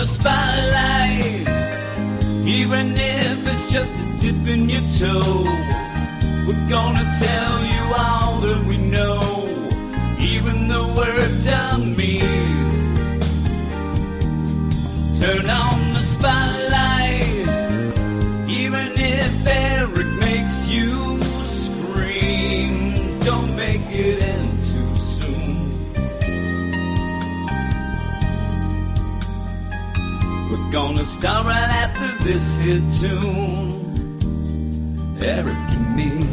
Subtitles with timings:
[0.00, 1.46] the spotlight,
[2.48, 5.44] even if it's just a dip in your toe.
[6.46, 8.78] We're gonna tell you all that we
[31.20, 33.76] start right after this hit tune.
[35.20, 36.26] Eric and me.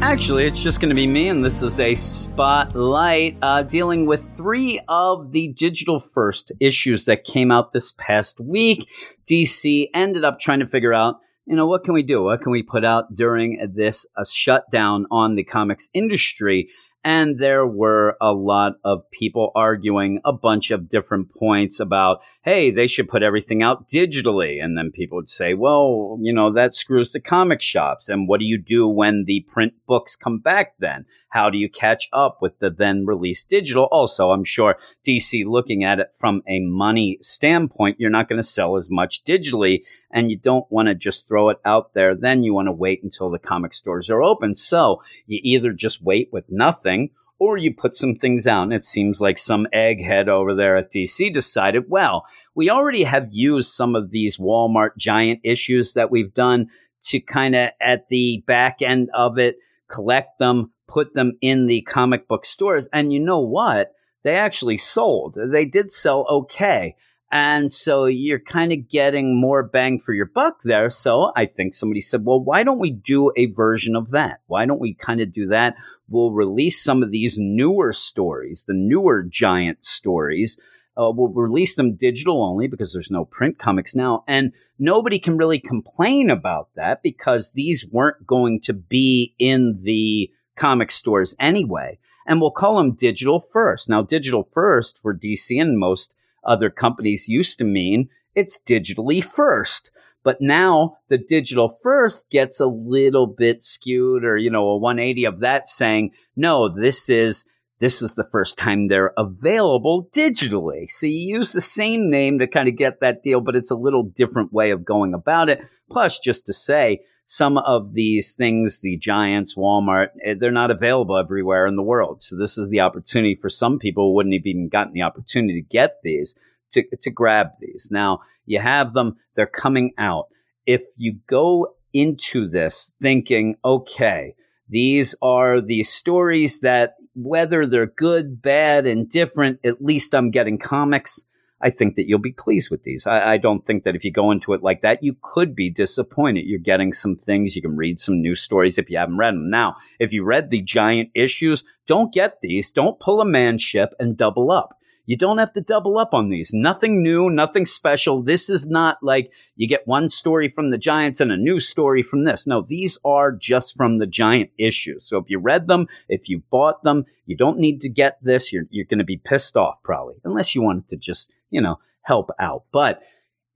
[0.00, 4.22] Actually, it's just going to be me, and this is a spotlight uh, dealing with
[4.36, 8.88] three of the digital first issues that came out this past week.
[9.28, 12.22] DC ended up trying to figure out, you know, what can we do?
[12.22, 16.68] What can we put out during this uh, shutdown on the comics industry?
[17.04, 22.70] And there were a lot of people arguing a bunch of different points about, hey,
[22.70, 24.62] they should put everything out digitally.
[24.62, 28.10] And then people would say, well, you know, that screws the comic shops.
[28.10, 31.06] And what do you do when the print books come back then?
[31.30, 33.88] How do you catch up with the then released digital?
[33.90, 38.46] Also, I'm sure DC looking at it from a money standpoint, you're not going to
[38.46, 42.14] sell as much digitally and you don't want to just throw it out there.
[42.14, 44.54] Then you want to wait until the comic stores are open.
[44.54, 47.08] So you either just wait with nothing
[47.38, 48.64] or you put some things out.
[48.64, 53.28] And it seems like some egghead over there at DC decided, well, we already have
[53.30, 56.68] used some of these Walmart giant issues that we've done
[57.04, 59.56] to kind of at the back end of it,
[59.88, 62.88] collect them, put them in the comic book stores.
[62.92, 63.92] And you know what?
[64.22, 65.36] They actually sold.
[65.36, 66.96] They did sell okay.
[67.34, 70.88] And so you're kind of getting more bang for your buck there.
[70.88, 74.38] So I think somebody said, well, why don't we do a version of that?
[74.46, 75.74] Why don't we kind of do that?
[76.08, 80.60] We'll release some of these newer stories, the newer giant stories.
[80.96, 84.22] Uh, we'll release them digital only because there's no print comics now.
[84.28, 90.30] And nobody can really complain about that because these weren't going to be in the
[90.54, 91.98] comic stores anyway.
[92.28, 93.88] And we'll call them digital first.
[93.88, 96.14] Now, digital first for DC and most
[96.46, 99.90] other companies used to mean it's digitally first.
[100.22, 105.26] But now the digital first gets a little bit skewed or, you know, a 180
[105.26, 107.44] of that saying, no, this is,
[107.78, 110.88] this is the first time they're available digitally.
[110.88, 113.76] So you use the same name to kind of get that deal, but it's a
[113.76, 115.60] little different way of going about it.
[115.90, 121.16] Plus, just to say, some of these things, the Giants, Walmart, eh, they're not available
[121.16, 122.22] everywhere in the world.
[122.22, 125.62] So this is the opportunity for some people who wouldn't have even gotten the opportunity
[125.62, 126.34] to get these
[126.72, 127.88] to, to grab these.
[127.90, 130.26] Now you have them, they're coming out.
[130.66, 134.34] If you go into this thinking, okay,
[134.68, 140.58] these are the stories that whether they're good, bad, and different, at least I'm getting
[140.58, 141.24] comics
[141.64, 143.06] I think that you'll be pleased with these.
[143.06, 145.70] I, I, don't think that if you go into it like that, you could be
[145.70, 146.44] disappointed.
[146.44, 147.56] You're getting some things.
[147.56, 149.48] You can read some new stories if you haven't read them.
[149.48, 152.70] Now, if you read the giant issues, don't get these.
[152.70, 154.78] Don't pull a man ship and double up.
[155.06, 156.50] You don't have to double up on these.
[156.54, 158.22] Nothing new, nothing special.
[158.22, 162.02] This is not like you get one story from the Giants and a new story
[162.02, 162.46] from this.
[162.46, 165.06] No, these are just from the Giant issues.
[165.06, 168.52] So if you read them, if you bought them, you don't need to get this.
[168.52, 171.78] You're, you're going to be pissed off probably, unless you wanted to just, you know,
[172.02, 172.64] help out.
[172.72, 173.02] But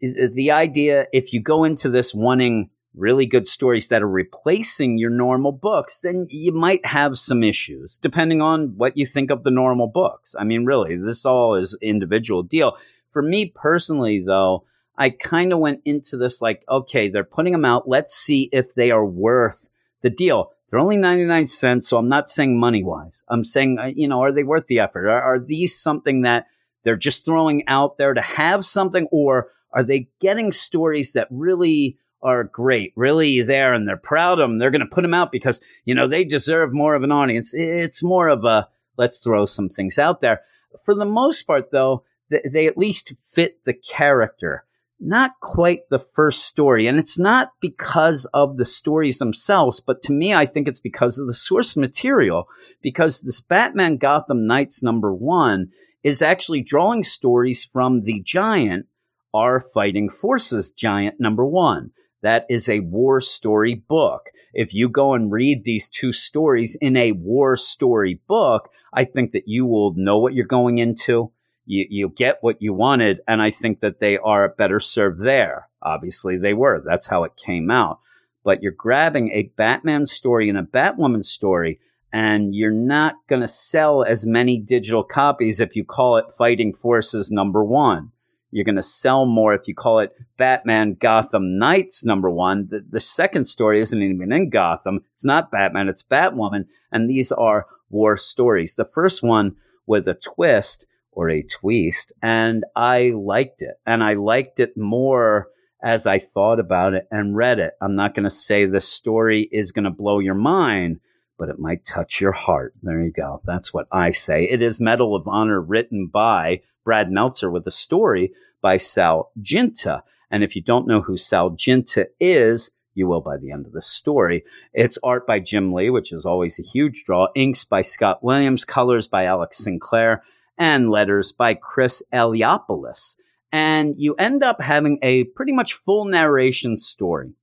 [0.00, 5.10] the idea, if you go into this wanting really good stories that are replacing your
[5.10, 9.50] normal books, then you might have some issues depending on what you think of the
[9.50, 10.34] normal books.
[10.38, 12.76] I mean, really, this all is individual deal.
[13.10, 14.64] For me personally, though,
[14.96, 17.88] I kind of went into this like, okay, they're putting them out.
[17.88, 19.68] Let's see if they are worth
[20.02, 20.52] the deal.
[20.68, 21.88] They're only 99 cents.
[21.88, 23.24] So I'm not saying money wise.
[23.28, 25.08] I'm saying, uh, you know, are they worth the effort?
[25.08, 26.46] Are, are these something that
[26.82, 31.98] they're just throwing out there to have something or are they getting stories that really
[32.22, 34.58] are great, really there, and they're proud of them.
[34.58, 37.52] They're going to put them out because you know they deserve more of an audience.
[37.54, 40.40] It's more of a let's throw some things out there.
[40.84, 44.64] For the most part, though, they at least fit the character.
[45.00, 46.88] Not quite the first story.
[46.88, 51.18] And it's not because of the stories themselves, but to me, I think it's because
[51.18, 52.48] of the source material.
[52.82, 55.70] Because this Batman Gotham Knights number one
[56.02, 58.86] is actually drawing stories from the giant,
[59.32, 61.92] our fighting forces giant number one.
[62.22, 64.30] That is a war story book.
[64.52, 69.32] If you go and read these two stories in a war story book, I think
[69.32, 71.30] that you will know what you're going into.
[71.66, 73.20] You, you get what you wanted.
[73.28, 75.68] And I think that they are better served there.
[75.82, 76.82] Obviously, they were.
[76.84, 78.00] That's how it came out.
[78.42, 81.78] But you're grabbing a Batman story and a Batwoman story
[82.12, 86.72] and you're not going to sell as many digital copies if you call it Fighting
[86.72, 88.12] Forces number one.
[88.50, 92.68] You're going to sell more if you call it Batman Gotham Knights number one.
[92.70, 95.00] The, the second story isn't even in Gotham.
[95.12, 96.66] It's not Batman, it's Batwoman.
[96.90, 98.74] And these are war stories.
[98.74, 99.56] The first one
[99.86, 103.74] with a twist or a twist, and I liked it.
[103.86, 105.48] And I liked it more
[105.82, 107.72] as I thought about it and read it.
[107.80, 111.00] I'm not going to say the story is going to blow your mind,
[111.38, 112.74] but it might touch your heart.
[112.82, 113.40] There you go.
[113.44, 114.44] That's what I say.
[114.44, 118.32] It is Medal of Honor written by Brad Meltzer with a story
[118.62, 120.00] by Sal Giunta.
[120.30, 123.74] And if you don't know who Sal Giunta is, you will by the end of
[123.74, 124.42] the story.
[124.72, 128.64] It's art by Jim Lee, which is always a huge draw, inks by Scott Williams,
[128.64, 130.22] colors by Alex Sinclair,
[130.56, 133.16] and letters by Chris Eliopoulos.
[133.52, 137.34] And you end up having a pretty much full narration story.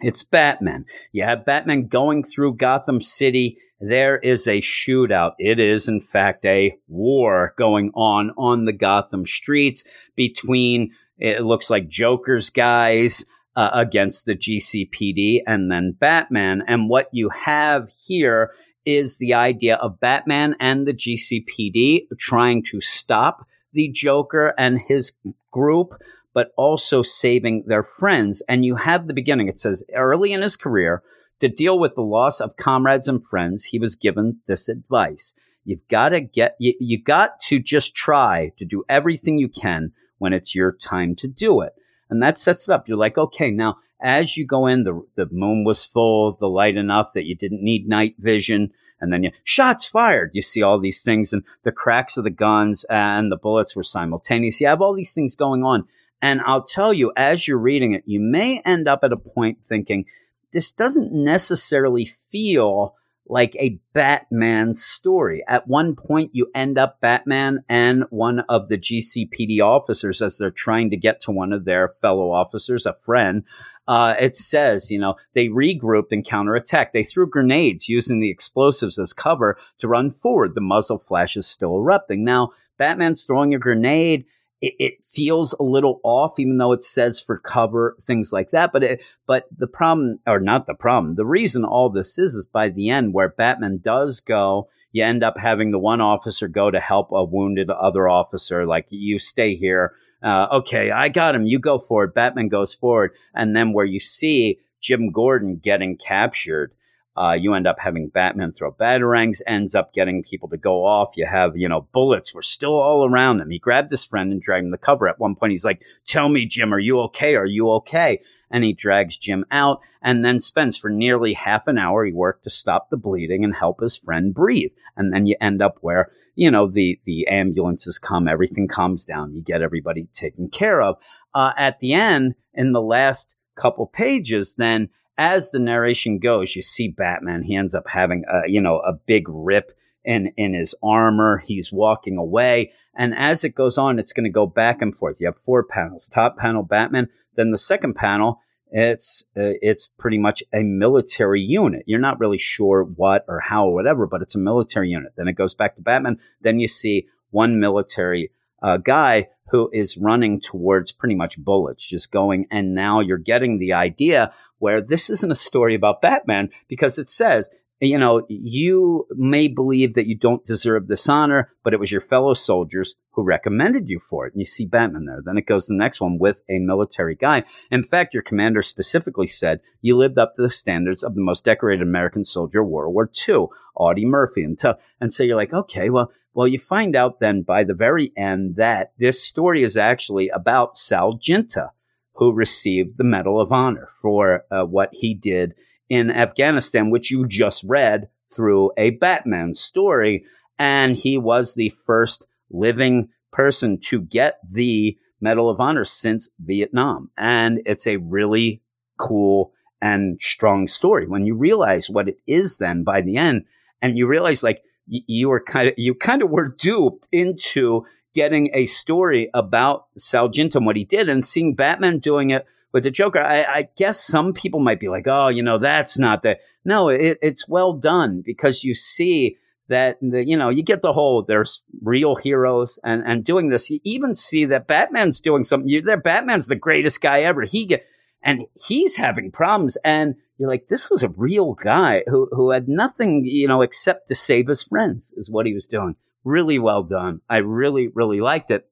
[0.00, 0.86] It's Batman.
[1.12, 3.58] You have Batman going through Gotham City.
[3.80, 5.32] There is a shootout.
[5.38, 9.84] It is, in fact, a war going on on the Gotham streets
[10.16, 16.62] between, it looks like Joker's guys uh, against the GCPD and then Batman.
[16.66, 18.52] And what you have here
[18.84, 25.12] is the idea of Batman and the GCPD trying to stop the Joker and his
[25.52, 25.94] group
[26.34, 28.42] but also saving their friends.
[28.48, 29.48] And you have the beginning.
[29.48, 31.02] It says early in his career,
[31.40, 35.34] to deal with the loss of comrades and friends, he was given this advice.
[35.64, 39.92] You've got to get, you, you got to just try to do everything you can
[40.18, 41.74] when it's your time to do it.
[42.10, 42.88] And that sets it up.
[42.88, 46.76] You're like, okay, now as you go in, the, the moon was full, the light
[46.76, 48.70] enough that you didn't need night vision.
[49.00, 50.30] And then you shots fired.
[50.32, 53.82] You see all these things and the cracks of the guns and the bullets were
[53.82, 54.60] simultaneous.
[54.60, 55.84] You have all these things going on.
[56.20, 59.58] And I'll tell you, as you're reading it, you may end up at a point
[59.68, 60.04] thinking,
[60.52, 62.94] this doesn't necessarily feel
[63.28, 65.44] like a Batman story.
[65.46, 70.50] At one point, you end up Batman and one of the GCPD officers as they're
[70.50, 73.44] trying to get to one of their fellow officers, a friend.
[73.86, 76.92] Uh, it says, you know, they regrouped and counterattacked.
[76.92, 80.54] They threw grenades using the explosives as cover to run forward.
[80.54, 82.24] The muzzle flash is still erupting.
[82.24, 84.24] Now, Batman's throwing a grenade
[84.60, 88.72] it, it, feels a little off, even though it says for cover, things like that.
[88.72, 92.46] But it, but the problem, or not the problem, the reason all this is is
[92.46, 96.70] by the end where Batman does go, you end up having the one officer go
[96.70, 98.66] to help a wounded other officer.
[98.66, 99.94] Like you stay here.
[100.22, 101.46] Uh, okay, I got him.
[101.46, 102.14] You go forward.
[102.14, 106.72] Batman goes forward, and then where you see Jim Gordon getting captured
[107.18, 111.16] uh, you end up having Batman throw batarangs, ends up getting people to go off.
[111.16, 113.50] You have, you know, bullets were still all around him.
[113.50, 115.08] He grabbed his friend and dragged him to cover.
[115.08, 117.34] At one point, he's like, Tell me, Jim, are you okay?
[117.34, 118.20] Are you okay?
[118.52, 122.04] And he drags Jim out and then spends for nearly half an hour.
[122.04, 124.70] He worked to stop the bleeding and help his friend breathe.
[124.96, 129.34] And then you end up where, you know, the, the ambulances come, everything calms down.
[129.34, 130.96] You get everybody taken care of.
[131.34, 134.88] Uh, at the end, in the last couple pages, then
[135.18, 137.42] as the narration goes, you see Batman.
[137.42, 141.38] He ends up having a, you know, a big rip in, in his armor.
[141.38, 142.72] He's walking away.
[142.94, 145.20] And as it goes on, it's going to go back and forth.
[145.20, 147.08] You have four panels, top panel Batman.
[147.34, 151.82] Then the second panel, it's, uh, it's pretty much a military unit.
[151.86, 155.12] You're not really sure what or how or whatever, but it's a military unit.
[155.16, 156.18] Then it goes back to Batman.
[156.40, 158.30] Then you see one military
[158.62, 162.46] uh, guy who is running towards pretty much bullets, just going.
[162.50, 167.08] And now you're getting the idea where this isn't a story about Batman because it
[167.08, 167.50] says,
[167.80, 172.00] you know, you may believe that you don't deserve this honor, but it was your
[172.00, 174.32] fellow soldiers who recommended you for it.
[174.32, 175.22] And you see Batman there.
[175.24, 177.44] Then it goes the next one with a military guy.
[177.70, 181.44] In fact, your commander specifically said you lived up to the standards of the most
[181.44, 184.42] decorated American soldier of World War II, Audie Murphy.
[184.42, 187.74] And, t- and so you're like, okay, well, well, you find out then by the
[187.74, 191.70] very end that this story is actually about Sal Giunta
[192.18, 195.54] who received the Medal of Honor for uh, what he did
[195.88, 200.24] in Afghanistan, which you just read through a Batman story.
[200.58, 207.10] And he was the first living person to get the Medal of Honor since Vietnam.
[207.16, 208.62] And it's a really
[208.98, 213.44] cool and strong story when you realize what it is then by the end.
[213.80, 218.50] And you realize like you were kind of, you kind of were duped into getting
[218.54, 222.90] a story about Sal Giunta, what he did, and seeing Batman doing it with the
[222.90, 223.20] Joker.
[223.20, 226.36] I, I, guess some people might be like, oh, you know, that's not the.
[226.64, 229.36] No, it, it's well done because you see
[229.68, 233.70] that the, you know you get the whole there's real heroes and and doing this.
[233.70, 235.68] You even see that Batman's doing something.
[235.68, 237.42] You, there, Batman's the greatest guy ever.
[237.42, 237.84] He get
[238.22, 239.76] and he's having problems.
[239.84, 244.08] And you're like, this was a real guy who, who had nothing, you know, except
[244.08, 245.96] to save his friends is what he was doing.
[246.24, 247.20] Really well done.
[247.28, 248.68] I really, really liked it.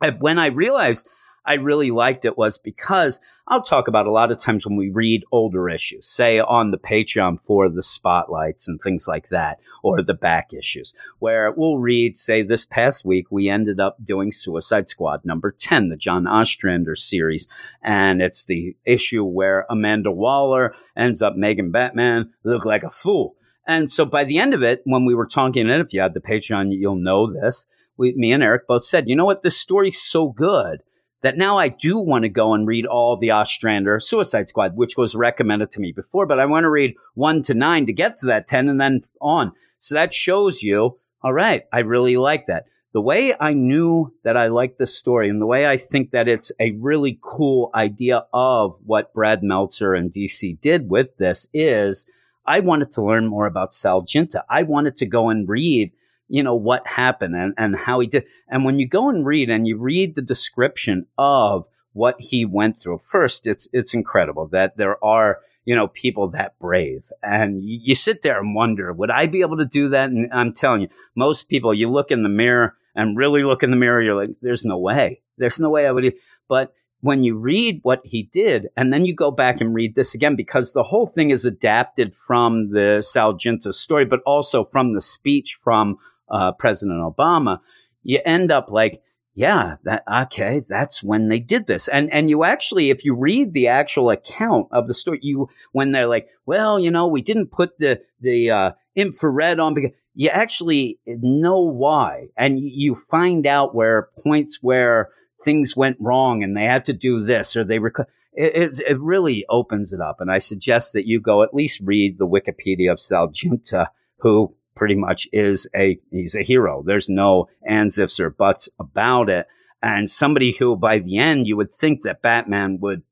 [0.00, 1.08] And when I realized
[1.48, 4.90] I really liked it was because I'll talk about a lot of times when we
[4.90, 10.02] read older issues, say on the Patreon for the spotlights and things like that, or
[10.02, 14.90] the back issues, where we'll read, say, this past week, we ended up doing Suicide
[14.90, 17.48] Squad number 10, the John Ostrander series.
[17.82, 23.36] And it's the issue where Amanda Waller ends up making Batman look like a fool.
[23.66, 26.12] And so by the end of it, when we were talking, and if you had
[26.12, 27.66] the Patreon, you'll know this.
[27.96, 29.42] We, me and Eric both said, you know what?
[29.42, 30.82] This story's so good
[31.22, 34.96] that now I do want to go and read all the Ostrander Suicide Squad, which
[34.96, 38.18] was recommended to me before, but I want to read one to nine to get
[38.20, 39.52] to that 10 and then on.
[39.78, 42.66] So that shows you, all right, I really like that.
[42.92, 46.26] The way I knew that I liked this story and the way I think that
[46.26, 52.10] it's a really cool idea of what Brad Meltzer and DC did with this is
[52.46, 54.42] I wanted to learn more about Sal Giunta.
[54.48, 55.92] I wanted to go and read
[56.28, 58.24] you know, what happened and, and how he did.
[58.48, 62.78] And when you go and read and you read the description of what he went
[62.78, 67.10] through, first, it's, it's incredible that there are, you know, people that brave.
[67.22, 70.10] And you, you sit there and wonder, would I be able to do that?
[70.10, 73.70] And I'm telling you, most people, you look in the mirror and really look in
[73.70, 75.22] the mirror, you're like, there's no way.
[75.38, 76.14] There's no way I would.
[76.48, 80.14] But when you read what he did, and then you go back and read this
[80.14, 84.94] again, because the whole thing is adapted from the Sal Giunta story, but also from
[84.94, 85.96] the speech from
[86.30, 87.60] uh, President Obama,
[88.02, 89.00] you end up like,
[89.34, 91.88] yeah, that okay, that's when they did this.
[91.88, 95.92] And and you actually, if you read the actual account of the story, you when
[95.92, 100.28] they're like, well, you know, we didn't put the the uh, infrared on because you
[100.28, 105.10] actually know why, and you find out where points where
[105.44, 109.00] things went wrong and they had to do this or they rec- it, it, it,
[109.00, 110.20] really opens it up.
[110.20, 114.48] And I suggest that you go at least read the Wikipedia of Sal Giunta, who
[114.78, 116.82] pretty much is a he's a hero.
[116.86, 119.46] There's no ands, ifs, or buts about it.
[119.82, 123.02] And somebody who, by the end, you would think that Batman would,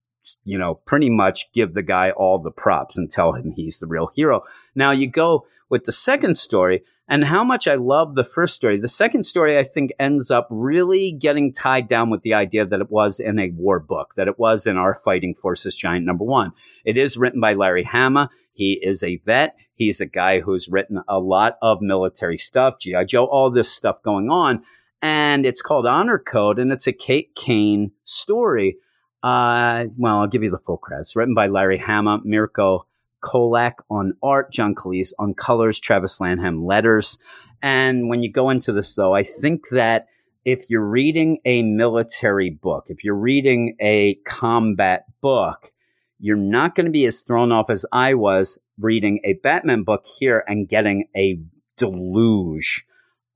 [0.45, 3.87] you know, pretty much give the guy all the props and tell him he's the
[3.87, 4.43] real hero.
[4.75, 8.81] Now you go with the second story, and how much I love the first story.
[8.81, 12.81] The second story, I think, ends up really getting tied down with the idea that
[12.81, 16.25] it was in a war book, that it was in our Fighting Forces Giant number
[16.25, 16.53] one.
[16.85, 18.31] It is written by Larry Hama.
[18.57, 19.55] He is a vet.
[19.75, 23.05] He's a guy who's written a lot of military stuff, G.I.
[23.05, 24.63] Joe, all this stuff going on.
[25.03, 28.79] And it's called Honor Code, and it's a Kate Kane story.
[29.23, 31.15] Uh, well, I'll give you the full credits.
[31.15, 32.87] Written by Larry Hama, Mirko
[33.23, 37.19] Colak on art, John Kalisz on colors, Travis Lanham letters.
[37.61, 40.07] And when you go into this, though, I think that
[40.47, 45.73] if you're reading a military book, if you're reading a combat book,
[46.19, 50.07] you're not going to be as thrown off as I was reading a Batman book
[50.19, 51.41] here and getting a
[51.77, 52.85] deluge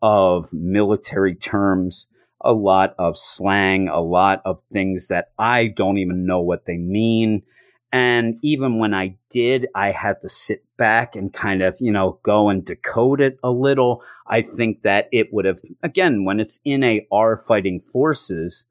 [0.03, 2.07] of military terms,
[2.43, 6.79] a lot of slang, a lot of things that I don't even know what they
[6.79, 7.43] mean.
[7.93, 12.21] And even when I did, I had to sit back and kind of, you know,
[12.23, 14.03] go and decode it a little.
[14.27, 18.67] I think that it would have, again, when it's in a R fighting forces,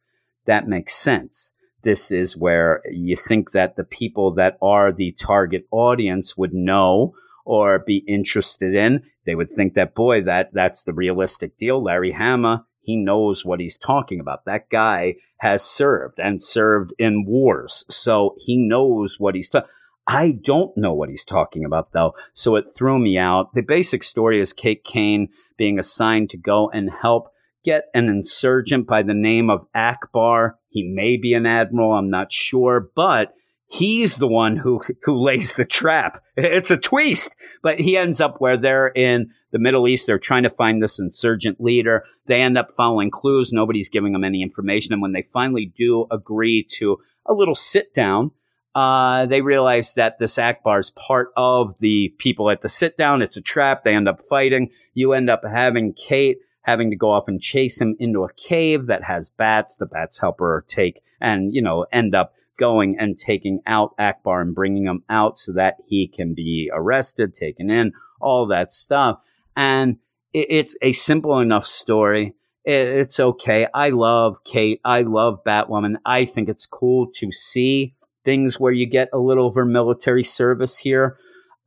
[0.46, 1.52] that makes sense
[1.84, 7.14] this is where you think that the people that are the target audience would know
[7.46, 9.04] or be interested in.
[9.26, 11.82] They would think that, boy, that that's the realistic deal.
[11.84, 14.46] Larry Hama, he knows what he's talking about.
[14.46, 17.86] That guy has served and served in wars.
[17.90, 19.70] So he knows what he's talking
[20.10, 22.16] I don't know what he's talking about though.
[22.34, 23.54] So it threw me out.
[23.54, 27.32] The basic story is Kate Kane being assigned to go and help
[27.64, 30.58] get an insurgent by the name of Akbar.
[30.70, 33.34] He may be an admiral, I'm not sure, but
[33.68, 36.22] he's the one who who lays the trap.
[36.36, 40.08] It's a twist, but he ends up where they're in the Middle East.
[40.08, 42.04] They're trying to find this insurgent leader.
[42.28, 43.52] They end up following clues.
[43.52, 47.94] Nobody's giving them any information, and when they finally do agree to a little sit
[47.94, 48.32] down.
[48.76, 53.24] Uh, they realize that this Akbar is part of the people at the sit down.
[53.24, 53.82] It's a trap.
[53.82, 54.70] They end up fighting.
[54.94, 56.38] You end up having Kate
[56.70, 59.78] having to go off and chase him into a cave that has bats.
[59.78, 64.42] The bats help her take and, you know, end up going and taking out Akbar
[64.42, 69.20] and bringing him out so that he can be arrested, taken in, all that stuff.
[69.56, 69.98] And
[70.34, 72.36] it, it's a simple enough story.
[72.66, 73.68] It, it's okay.
[73.74, 74.82] I love Kate.
[74.86, 75.96] I love Batwoman.
[76.06, 80.24] I think it's cool to see things where you get a little of her military
[80.24, 81.18] service here.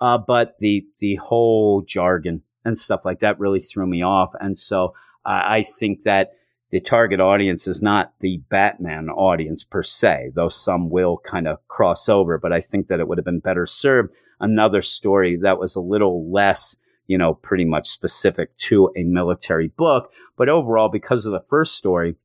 [0.01, 4.33] Uh, but the the whole jargon and stuff like that really threw me off.
[4.41, 6.33] And so uh, I think that
[6.71, 11.59] the target audience is not the Batman audience per se, though some will kind of
[11.69, 12.39] cross over.
[12.39, 15.81] But I think that it would have been better served another story that was a
[15.81, 16.77] little less,
[17.07, 20.13] you know, pretty much specific to a military book.
[20.37, 22.17] But overall, because of the first story,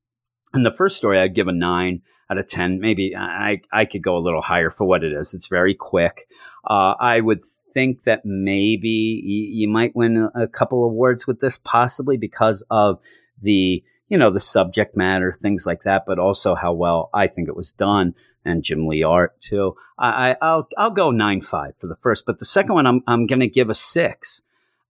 [0.53, 2.79] and the first story, I'd give a nine out of 10.
[2.79, 5.33] Maybe I, I could go a little higher for what it is.
[5.33, 6.27] It's very quick.
[6.65, 7.43] Uh, I would
[7.77, 12.99] think that maybe you, might win a couple awards with this, possibly because of
[13.39, 17.47] the you know, the subject matter, things like that, but also how well I think
[17.47, 19.75] it was done and Jim Lee art too.
[19.99, 23.03] I, I will I'll go nine five for the first, but the second one I'm
[23.05, 24.41] I'm going to give a six.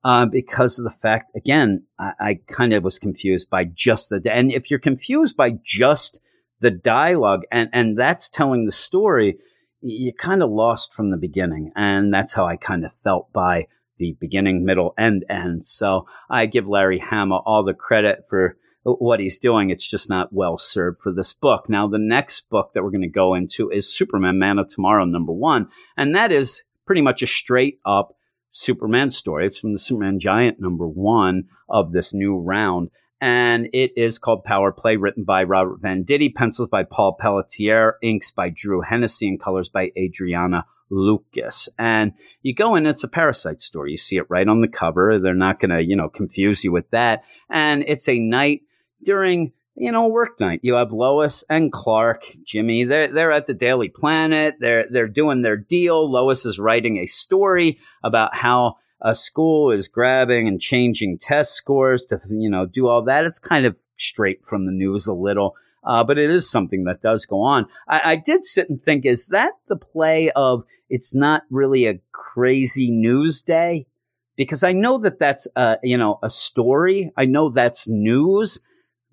[0.06, 4.22] Uh, because of the fact, again, I, I kind of was confused by just the,
[4.32, 6.22] and if you're confused by just
[6.62, 9.38] the dialogue and, and that's telling the story,
[9.82, 11.72] you kind of lost from the beginning.
[11.76, 13.68] And that's how I kind of felt by
[13.98, 15.66] the beginning, middle, and end.
[15.66, 19.70] So I give Larry Hama all the credit for what he's doing.
[19.70, 21.68] It's just not well served for this book.
[21.68, 25.06] Now, the next book that we're going to go into is Superman Man of Tomorrow,
[25.06, 25.68] number one.
[25.98, 28.16] And that is pretty much a straight up
[28.52, 29.46] Superman story.
[29.46, 32.90] It's from the Superman Giant number one of this new round.
[33.20, 38.32] And it is called Power Play, written by Robert Venditti, pencils by Paul Pelletier, inks
[38.32, 41.68] by Drew Hennessy, and colors by Adriana Lucas.
[41.80, 43.92] And you go in, it's a parasite story.
[43.92, 45.20] You see it right on the cover.
[45.20, 47.24] They're not going to, you know, confuse you with that.
[47.50, 48.62] And it's a night
[49.04, 50.60] during you know work night.
[50.64, 52.84] You have Lois and Clark, Jimmy.
[52.84, 54.56] They're they're at the Daily Planet.
[54.60, 56.10] They're they're doing their deal.
[56.12, 62.06] Lois is writing a story about how a school is grabbing and changing test scores
[62.06, 63.26] to you know do all that.
[63.26, 65.56] It's kind of straight from the news a little.
[65.84, 67.66] Uh, but it is something that does go on.
[67.88, 72.00] I, I did sit and think, is that the play of it's not really a
[72.12, 73.88] crazy news day?
[74.36, 77.12] Because I know that that's a, you know a story.
[77.16, 78.60] I know that's news,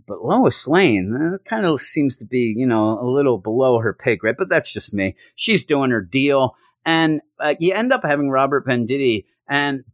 [0.07, 3.95] but Lois Lane uh, kind of seems to be, you know, a little below her
[3.95, 5.14] pay grade, but that's just me.
[5.35, 6.57] She's doing her deal.
[6.85, 9.85] And uh, you end up having Robert Venditti, and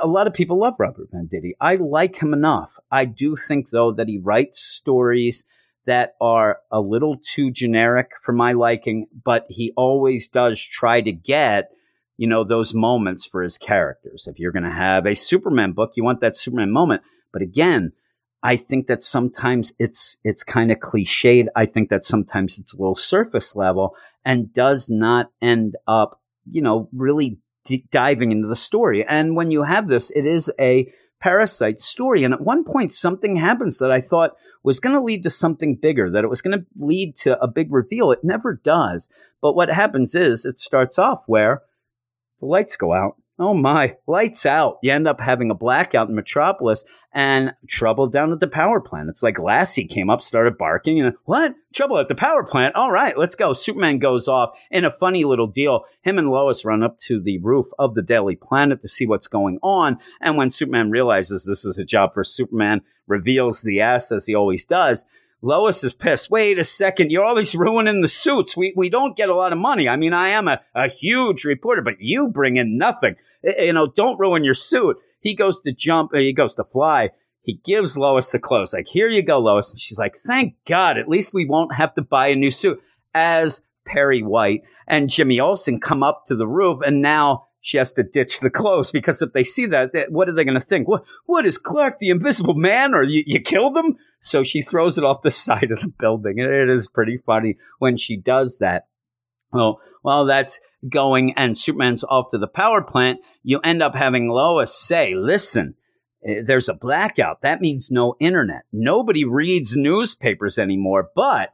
[0.00, 1.52] a lot of people love Robert Venditti.
[1.60, 2.78] I like him enough.
[2.90, 5.44] I do think, though, that he writes stories
[5.86, 11.12] that are a little too generic for my liking, but he always does try to
[11.12, 11.70] get,
[12.18, 14.26] you know, those moments for his characters.
[14.26, 17.02] If you're going to have a Superman book, you want that Superman moment.
[17.32, 17.92] But again,
[18.42, 21.46] I think that sometimes it's it's kind of cliched.
[21.56, 26.62] I think that sometimes it's a little surface level and does not end up, you
[26.62, 27.38] know, really
[27.90, 29.04] diving into the story.
[29.06, 32.24] And when you have this, it is a parasite story.
[32.24, 35.74] And at one point, something happens that I thought was going to lead to something
[35.74, 38.12] bigger, that it was going to lead to a big reveal.
[38.12, 39.08] It never does.
[39.40, 41.62] But what happens is it starts off where
[42.40, 44.78] the lights go out Oh my, lights out.
[44.82, 49.08] You end up having a blackout in Metropolis and trouble down at the power plant.
[49.08, 51.54] It's like Lassie came up, started barking, and what?
[51.72, 52.74] Trouble at the power plant?
[52.74, 53.52] All right, let's go.
[53.52, 55.84] Superman goes off in a funny little deal.
[56.02, 59.28] Him and Lois run up to the roof of the Daily Planet to see what's
[59.28, 59.98] going on.
[60.20, 64.34] And when Superman realizes this is a job for Superman, reveals the ass as he
[64.34, 65.06] always does,
[65.40, 66.30] Lois is pissed.
[66.30, 67.12] Wait a second.
[67.12, 68.56] You're always ruining the suits.
[68.56, 69.88] We, we don't get a lot of money.
[69.88, 73.14] I mean, I am a, a huge reporter, but you bring in nothing.
[73.44, 74.96] Eh, eh, you know, don't ruin your suit.
[75.20, 77.10] He goes to jump, eh, he goes to fly.
[77.42, 78.72] He gives Lois the clothes.
[78.72, 79.70] Like, here you go, Lois.
[79.70, 80.98] And she's like, thank God.
[80.98, 82.80] At least we won't have to buy a new suit.
[83.14, 87.92] As Perry White and Jimmy Olsen come up to the roof, and now she has
[87.92, 90.86] to ditch the clothes because if they see that, what are they going to think?
[90.86, 93.96] What what is Clark the Invisible Man, or you, you killed him?
[94.20, 97.96] So she throws it off the side of the building, it is pretty funny when
[97.96, 98.86] she does that.
[99.52, 104.28] Well, while that's going and Superman's off to the power plant, you end up having
[104.28, 105.74] Lois say, "Listen."
[106.24, 107.42] Eh, there's a blackout.
[107.42, 108.62] That means no internet.
[108.72, 111.50] Nobody reads newspapers anymore, but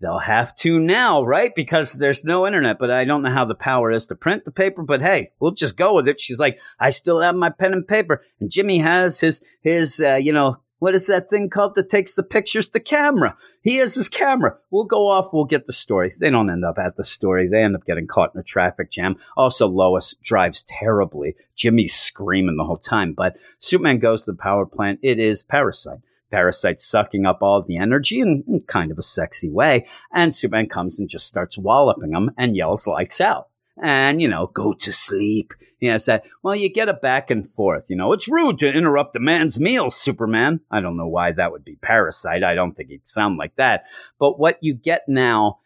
[0.00, 1.52] They'll have to now, right?
[1.54, 4.52] Because there's no internet, but I don't know how the power is to print the
[4.52, 6.20] paper, but hey, we'll just go with it.
[6.20, 8.22] She's like, I still have my pen and paper.
[8.38, 12.14] And Jimmy has his, his, uh, you know, what is that thing called that takes
[12.14, 12.70] the pictures?
[12.70, 13.36] The camera.
[13.62, 14.56] He has his camera.
[14.70, 15.32] We'll go off.
[15.32, 16.14] We'll get the story.
[16.18, 17.48] They don't end up at the story.
[17.48, 19.16] They end up getting caught in a traffic jam.
[19.36, 21.34] Also, Lois drives terribly.
[21.56, 23.12] Jimmy's screaming the whole time.
[23.12, 25.00] But Superman goes to the power plant.
[25.02, 26.00] It is Parasite.
[26.30, 29.86] Parasite sucking up all the energy in, in kind of a sexy way.
[30.12, 33.48] And Superman comes and just starts walloping him and yells lights out
[33.82, 35.54] and you know go to sleep.
[35.78, 38.12] He has that well you get a back and forth you know.
[38.12, 40.60] It's rude to interrupt a man's meal superman.
[40.70, 42.44] I don't know why that would be parasite.
[42.44, 43.86] I don't think he'd sound like that.
[44.18, 45.58] But what you get now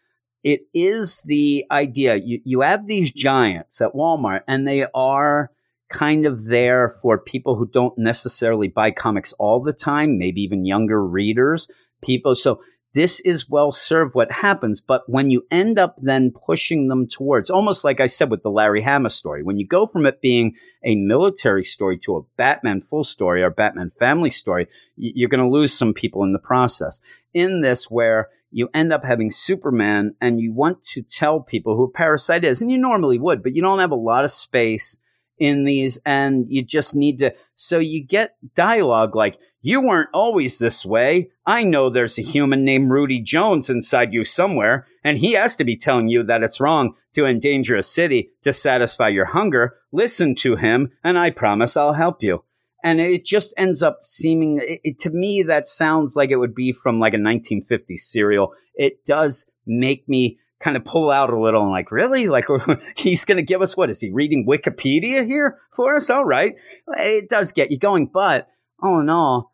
[0.43, 2.15] it is the idea.
[2.15, 5.51] You, you have these giants at walmart and they are
[5.89, 10.65] kind of there for people who don't necessarily buy comics all the time, maybe even
[10.65, 11.69] younger readers.
[12.01, 12.35] people.
[12.35, 12.61] So
[12.93, 14.79] this is well served what happens.
[14.79, 18.51] But when you end up then pushing them towards, almost like I said with the
[18.51, 22.81] Larry Hama story, when you go from it being a military story to a Batman
[22.81, 27.01] full story or Batman family story, you're going to lose some people in the process.
[27.33, 31.91] In this, where you end up having Superman and you want to tell people who
[31.91, 34.97] Parasite is, and you normally would, but you don't have a lot of space
[35.39, 40.59] in these and you just need to so you get dialogue like you weren't always
[40.59, 45.33] this way i know there's a human named rudy jones inside you somewhere and he
[45.33, 49.25] has to be telling you that it's wrong to endanger a city to satisfy your
[49.25, 52.43] hunger listen to him and i promise i'll help you
[52.83, 56.53] and it just ends up seeming it, it, to me that sounds like it would
[56.53, 61.37] be from like a 1950s serial it does make me kind of pull out a
[61.37, 62.29] little and like, really?
[62.29, 62.45] Like,
[62.95, 63.89] he's going to give us what?
[63.89, 66.09] Is he reading Wikipedia here for us?
[66.09, 66.53] All right.
[66.87, 68.07] It does get you going.
[68.07, 68.47] But
[68.81, 69.52] all in all,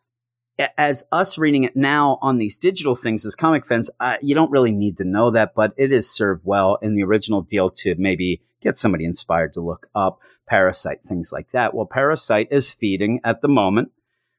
[0.78, 4.52] as us reading it now on these digital things as comic fans, uh, you don't
[4.52, 7.95] really need to know that, but it is served well in the original deal to
[7.98, 11.74] maybe get somebody inspired to look up Parasite, things like that.
[11.74, 13.91] Well, Parasite is feeding at the moment.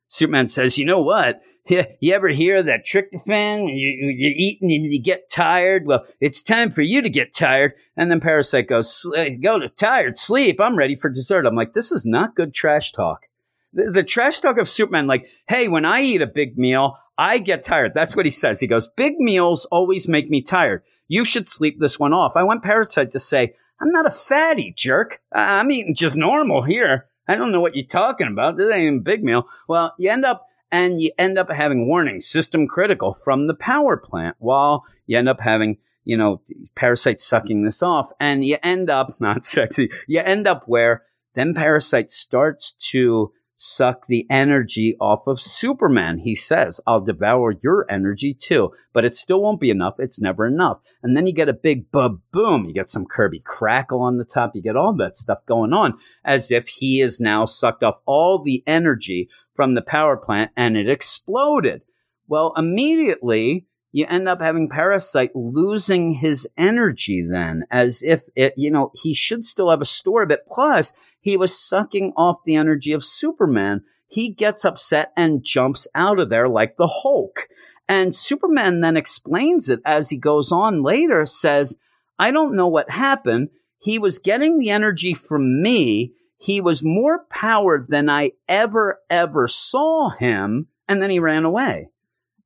[0.09, 1.41] Superman says, you know what?
[1.69, 3.69] You, ever hear that trick tryptophan?
[3.69, 5.87] You, you eat and you get tired.
[5.87, 7.75] Well, it's time for you to get tired.
[7.97, 9.07] And then Parasite goes,
[9.41, 10.61] go to tired, sleep.
[10.61, 11.47] I'm ready for dessert.
[11.47, 13.29] I'm like, this is not good trash talk.
[13.73, 17.39] The, the trash talk of Superman, like, hey, when I eat a big meal, I
[17.39, 17.93] get tired.
[17.95, 18.61] That's what he says.
[18.61, 20.83] He goes, big meals always make me tired.
[21.09, 22.37] You should sleep this one off.
[22.37, 25.21] I want Parasite to say, I'm not a fatty jerk.
[25.33, 27.07] I'm eating just normal here.
[27.27, 28.57] I don't know what you're talking about.
[28.57, 29.47] This ain't a big meal.
[29.69, 33.97] Well, you end up and you end up having warnings, system critical from the power
[33.97, 36.41] plant while you end up having, you know,
[36.75, 38.13] parasites sucking this off.
[38.21, 41.03] And you end up, not sexy, you end up where
[41.35, 46.19] then parasite starts to suck the energy off of Superman.
[46.21, 49.97] He says, I'll devour your energy too, but it still won't be enough.
[49.99, 50.81] It's never enough.
[51.03, 52.65] And then you get a big boom.
[52.65, 54.53] You get some Kirby crackle on the top.
[54.55, 58.43] You get all that stuff going on as if he is now sucked off all
[58.43, 61.83] the energy from the power plant and it exploded.
[62.29, 68.71] Well, immediately you end up having Parasite losing his energy then, as if it, you
[68.71, 70.47] know, he should still have a store of it.
[70.47, 73.83] Plus, he was sucking off the energy of Superman.
[74.07, 77.49] He gets upset and jumps out of there like the Hulk.
[77.89, 81.79] And Superman then explains it as he goes on later, says,
[82.19, 83.51] I don't know what happened.
[83.79, 86.13] He was getting the energy from me.
[86.39, 90.69] He was more powered than I ever, ever saw him.
[90.89, 91.89] And then he ran away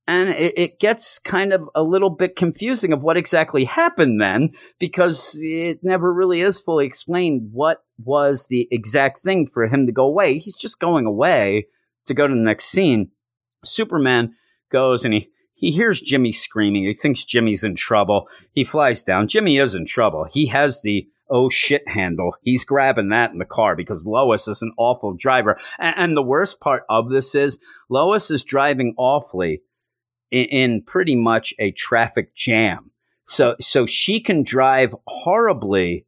[0.07, 4.51] and it, it, gets kind of a little bit confusing of what exactly happened then
[4.79, 9.93] because it never really is fully explained what was the exact thing for him to
[9.93, 10.39] go away.
[10.39, 11.67] He's just going away
[12.07, 13.11] to go to the next scene.
[13.65, 14.35] Superman
[14.71, 16.85] goes and he he hears jimmy screaming.
[16.85, 18.29] He thinks jimmy's in trouble.
[18.53, 19.29] He flies down.
[19.29, 20.25] Jimmy is in trouble.
[20.25, 22.35] He has the oh shit handle.
[22.43, 25.59] He's grabbing that in the car because lois is an awful driver.
[25.79, 29.63] And, and the worst part of this is lois is driving awfully
[30.35, 32.91] in, in pretty much a traffic jam.
[33.23, 36.07] So, so she can drive horribly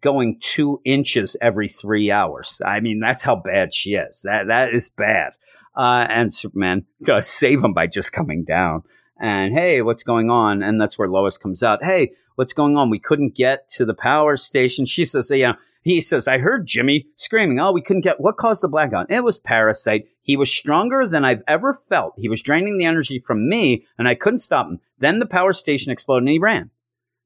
[0.00, 2.60] going two inches every three hours.
[2.64, 4.22] I mean, that's how bad she is.
[4.22, 5.32] That, that is bad.
[5.76, 8.82] Uh, and Superman does save him by just coming down.
[9.20, 10.62] And hey, what's going on?
[10.62, 11.84] And that's where Lois comes out.
[11.84, 12.90] Hey, what's going on?
[12.90, 14.86] We couldn't get to the power station.
[14.86, 15.54] She says, yeah,
[15.84, 17.60] he says, I heard Jimmy screaming.
[17.60, 19.10] Oh, we couldn't get what caused the blackout?
[19.10, 20.08] It was Parasite.
[20.22, 22.14] He was stronger than I've ever felt.
[22.16, 24.80] He was draining the energy from me, and I couldn't stop him.
[24.98, 26.70] Then the power station exploded and he ran.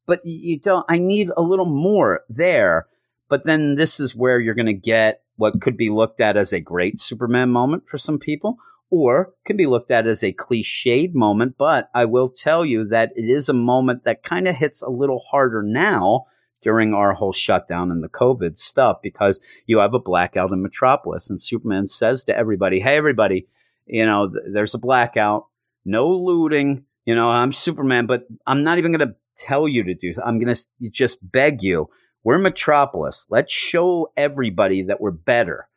[0.07, 2.87] But you don't, I need a little more there.
[3.29, 6.53] But then this is where you're going to get what could be looked at as
[6.53, 8.59] a great Superman moment for some people,
[8.90, 11.55] or can be looked at as a cliched moment.
[11.57, 14.90] But I will tell you that it is a moment that kind of hits a
[14.90, 16.27] little harder now
[16.62, 21.31] during our whole shutdown and the COVID stuff because you have a blackout in Metropolis.
[21.31, 23.47] And Superman says to everybody, Hey, everybody,
[23.87, 25.47] you know, th- there's a blackout,
[25.85, 26.85] no looting.
[27.05, 30.12] You know, I'm Superman, but I'm not even going to tell you to do.
[30.25, 31.88] I'm going to just beg you.
[32.25, 33.27] We're Metropolis.
[33.31, 35.68] Let's show everybody that we're better.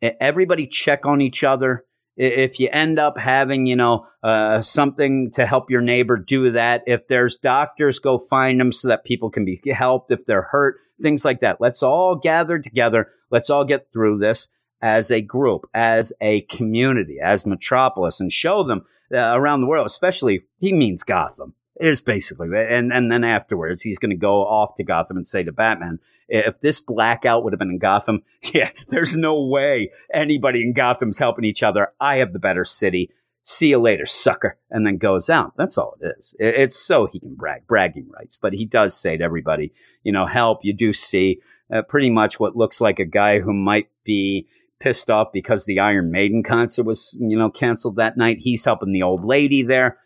[0.00, 1.84] Everybody check on each other
[2.18, 6.82] if you end up having you know uh, something to help your neighbor do that.
[6.86, 10.76] If there's doctors go find them so that people can be helped if they're hurt
[11.00, 11.60] things like that.
[11.60, 13.06] Let's all gather together.
[13.30, 14.48] Let's all get through this
[14.80, 19.86] as a group as a community as metropolis and show them uh, around the world
[19.86, 24.74] especially he means gotham is basically and and then afterwards he's going to go off
[24.76, 28.22] to Gotham and say to Batman, if this blackout would have been in Gotham,
[28.54, 31.92] yeah, there's no way anybody in Gotham's helping each other.
[32.00, 33.10] I have the better city.
[33.42, 35.54] see you later, sucker, and then goes out.
[35.56, 36.34] That's all it is.
[36.38, 38.36] It's so he can brag, bragging rights.
[38.36, 40.64] But he does say to everybody, you know, help.
[40.64, 41.40] You do see
[41.72, 44.46] uh, pretty much what looks like a guy who might be
[44.80, 48.38] pissed off because the Iron Maiden concert was, you know, canceled that night.
[48.40, 49.96] He's helping the old lady there.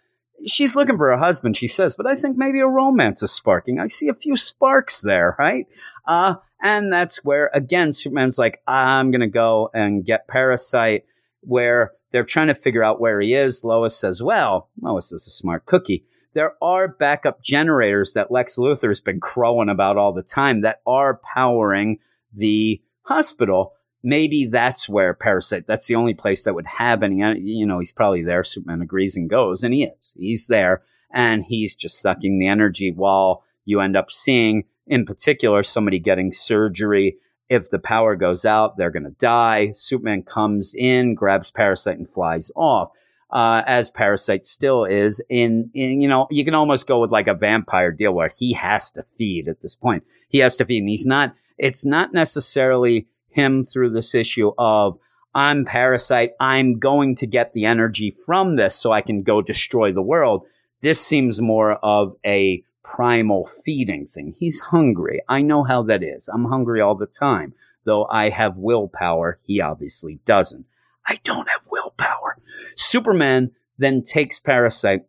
[0.47, 3.79] She's looking for a husband, she says, but I think maybe a romance is sparking.
[3.79, 5.67] I see a few sparks there, right?
[6.07, 11.05] Uh, and that's where, again, Superman's like, I'm going to go and get Parasite,
[11.41, 13.65] where they're trying to figure out where he is.
[13.65, 16.05] Lois says, well, Lois is a smart cookie.
[16.35, 20.81] There are backup generators that Lex Luthor has been crowing about all the time that
[20.87, 21.99] are powering
[22.33, 27.67] the hospital maybe that's where Parasite, that's the only place that would have any, you
[27.67, 28.45] know, he's probably there.
[28.45, 30.17] Superman agrees and goes, and he is.
[30.19, 35.63] He's there, and he's just sucking the energy while you end up seeing, in particular,
[35.63, 37.17] somebody getting surgery.
[37.49, 39.73] If the power goes out, they're going to die.
[39.75, 42.91] Superman comes in, grabs Parasite, and flies off.
[43.31, 47.29] Uh, as Parasite still is in, in, you know, you can almost go with like
[47.29, 50.05] a vampire deal where he has to feed at this point.
[50.29, 54.99] He has to feed, and he's not, it's not necessarily him through this issue of
[55.35, 56.33] I'm Parasite.
[56.41, 60.47] I'm going to get the energy from this so I can go destroy the world.
[60.83, 64.35] This seems more of a primal feeding thing.
[64.37, 65.23] He's hungry.
[65.29, 66.29] I know how that is.
[66.29, 67.55] I'm hungry all the time.
[67.85, 70.67] Though I have willpower, he obviously doesn't.
[71.07, 72.37] I don't have willpower.
[72.77, 75.05] Superman then takes Parasite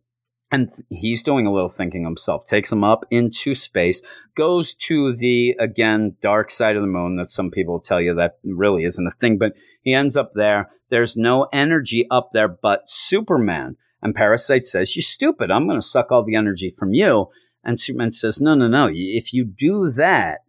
[0.54, 2.46] and he's doing a little thinking himself.
[2.46, 4.04] Takes him up into space
[4.36, 8.38] goes to the again dark side of the moon that some people tell you that
[8.44, 10.70] really isn't a thing but he ends up there.
[10.90, 13.78] There's no energy up there but superman.
[14.04, 15.50] And parasite says you're stupid.
[15.50, 17.28] I'm going to suck all the energy from you.
[17.64, 18.90] And superman says no no no.
[18.92, 20.42] If you do that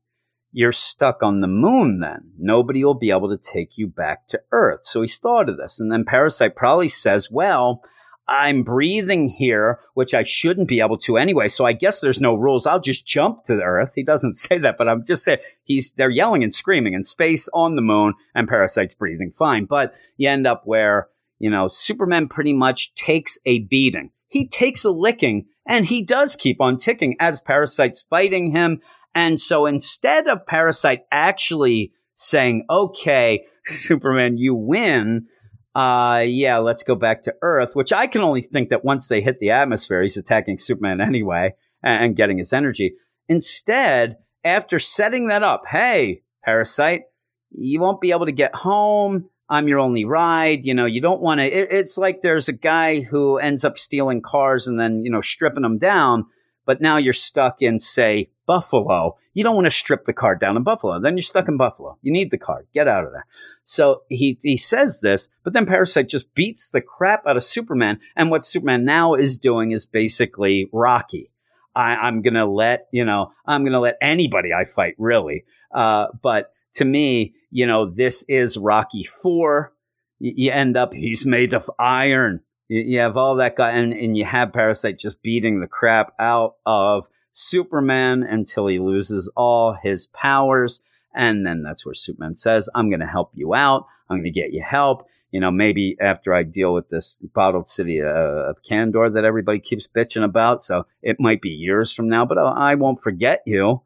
[0.52, 2.30] you're stuck on the moon then.
[2.38, 4.80] Nobody will be able to take you back to earth.
[4.84, 5.80] So he's thought of this.
[5.80, 7.82] And then parasite probably says well
[8.26, 11.48] I'm breathing here, which I shouldn't be able to anyway.
[11.48, 12.66] So I guess there's no rules.
[12.66, 13.92] I'll just jump to the earth.
[13.94, 17.48] He doesn't say that, but I'm just saying he's, they're yelling and screaming in space
[17.52, 19.66] on the moon and Parasite's breathing fine.
[19.66, 21.08] But you end up where,
[21.38, 24.10] you know, Superman pretty much takes a beating.
[24.28, 28.80] He takes a licking and he does keep on ticking as Parasite's fighting him.
[29.14, 35.26] And so instead of Parasite actually saying, okay, Superman, you win,
[35.74, 39.20] uh, yeah, let's go back to Earth, which I can only think that once they
[39.20, 42.94] hit the atmosphere, he's attacking Superman anyway and, and getting his energy.
[43.28, 47.02] Instead, after setting that up, hey, Parasite,
[47.50, 49.28] you won't be able to get home.
[49.48, 50.64] I'm your only ride.
[50.64, 51.46] You know, you don't want to.
[51.46, 55.20] It, it's like there's a guy who ends up stealing cars and then, you know,
[55.20, 56.26] stripping them down
[56.66, 59.16] but now you're stuck in, say, Buffalo.
[59.32, 61.00] You don't want to strip the car down in Buffalo.
[61.00, 61.98] Then you're stuck in Buffalo.
[62.02, 62.66] You need the car.
[62.72, 63.26] Get out of there.
[63.62, 68.00] So he, he says this, but then Parasite just beats the crap out of Superman.
[68.16, 71.30] And what Superman now is doing is basically Rocky.
[71.74, 75.44] I, am going to let, you know, I'm going to let anybody I fight, really.
[75.74, 79.72] Uh, but to me, you know, this is Rocky 4.
[80.20, 82.40] you end up, he's made of iron.
[82.68, 86.12] You, you have all that guy, and, and you have Parasite just beating the crap
[86.18, 90.80] out of Superman until he loses all his powers.
[91.14, 93.86] And then that's where Superman says, I'm going to help you out.
[94.08, 95.08] I'm going to get you help.
[95.30, 99.58] You know, maybe after I deal with this bottled city uh, of Kandor that everybody
[99.58, 100.62] keeps bitching about.
[100.62, 103.82] So it might be years from now, but I won't forget you.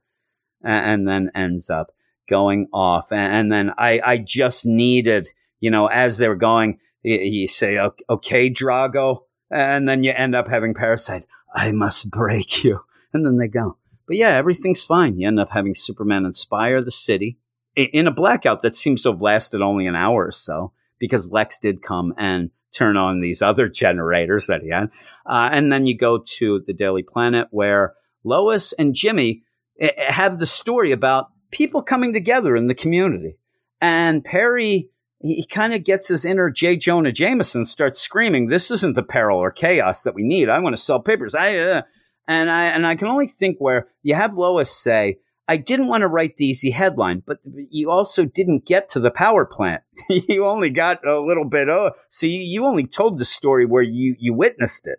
[0.62, 1.92] And then ends up
[2.28, 3.12] going off.
[3.12, 5.28] And then I, I just needed,
[5.60, 7.78] you know, as they were going, you say,
[8.10, 9.20] okay, Drago.
[9.50, 11.26] And then you end up having Parasite.
[11.54, 12.80] I must break you.
[13.12, 13.78] And then they go.
[14.06, 15.18] But yeah, everything's fine.
[15.18, 17.38] You end up having Superman inspire the city
[17.76, 21.58] in a blackout that seems to have lasted only an hour or so because Lex
[21.58, 24.90] did come and turn on these other generators that he had.
[25.26, 29.42] Uh, and then you go to the Daily Planet where Lois and Jimmy
[29.80, 33.38] eh, eh, have the story about people coming together in the community.
[33.80, 36.76] And Perry he kind of gets his inner J.
[36.76, 40.48] Jonah Jameson, starts screaming, "This isn't the peril or chaos that we need.
[40.48, 41.82] I want to sell papers." I uh,
[42.28, 46.02] and I and I can only think where you have Lois say, "I didn't want
[46.02, 49.82] to write the easy headline, but you also didn't get to the power plant.
[50.08, 51.68] you only got a little bit.
[51.68, 54.98] Oh, so you, you only told the story where you you witnessed it."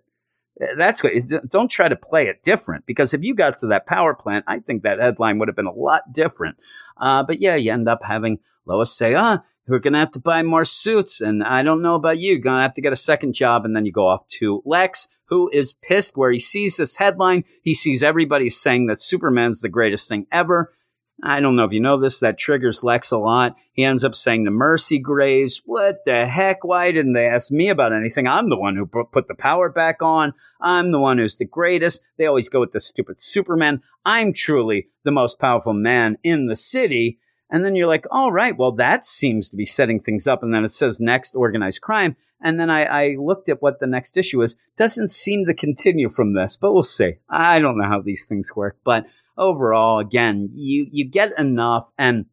[0.77, 1.13] That's what.
[1.47, 4.60] Don't try to play it different because if you got to that power plant, I
[4.60, 6.58] think that headline would have been a lot different.
[6.99, 10.19] Uh, but yeah, you end up having Lois say, "Ah, we're going to have to
[10.19, 11.21] buy more suits.
[11.21, 13.65] And I don't know about you, going to have to get a second job.
[13.65, 17.43] And then you go off to Lex, who is pissed where he sees this headline.
[17.62, 20.73] He sees everybody saying that Superman's the greatest thing ever.
[21.21, 23.55] I don't know if you know this, that triggers Lex a lot.
[23.73, 26.63] He ends up saying to Mercy Graves, What the heck?
[26.63, 28.25] Why didn't they ask me about anything?
[28.25, 30.34] I'm the one who put the power back on.
[30.62, 32.01] I'm the one who's the greatest.
[32.17, 33.82] They always go with the stupid Superman.
[34.05, 37.19] I'm truly the most powerful man in the city.
[37.50, 40.44] And then you're like, All right, well, that seems to be setting things up.
[40.44, 42.16] And then it says next organized crime.
[42.42, 44.56] And then I, I looked at what the next issue is.
[44.78, 47.16] Doesn't seem to continue from this, but we'll see.
[47.30, 49.08] I don't know how these things work, but
[49.38, 51.92] overall, again, you, you get enough.
[51.98, 52.26] And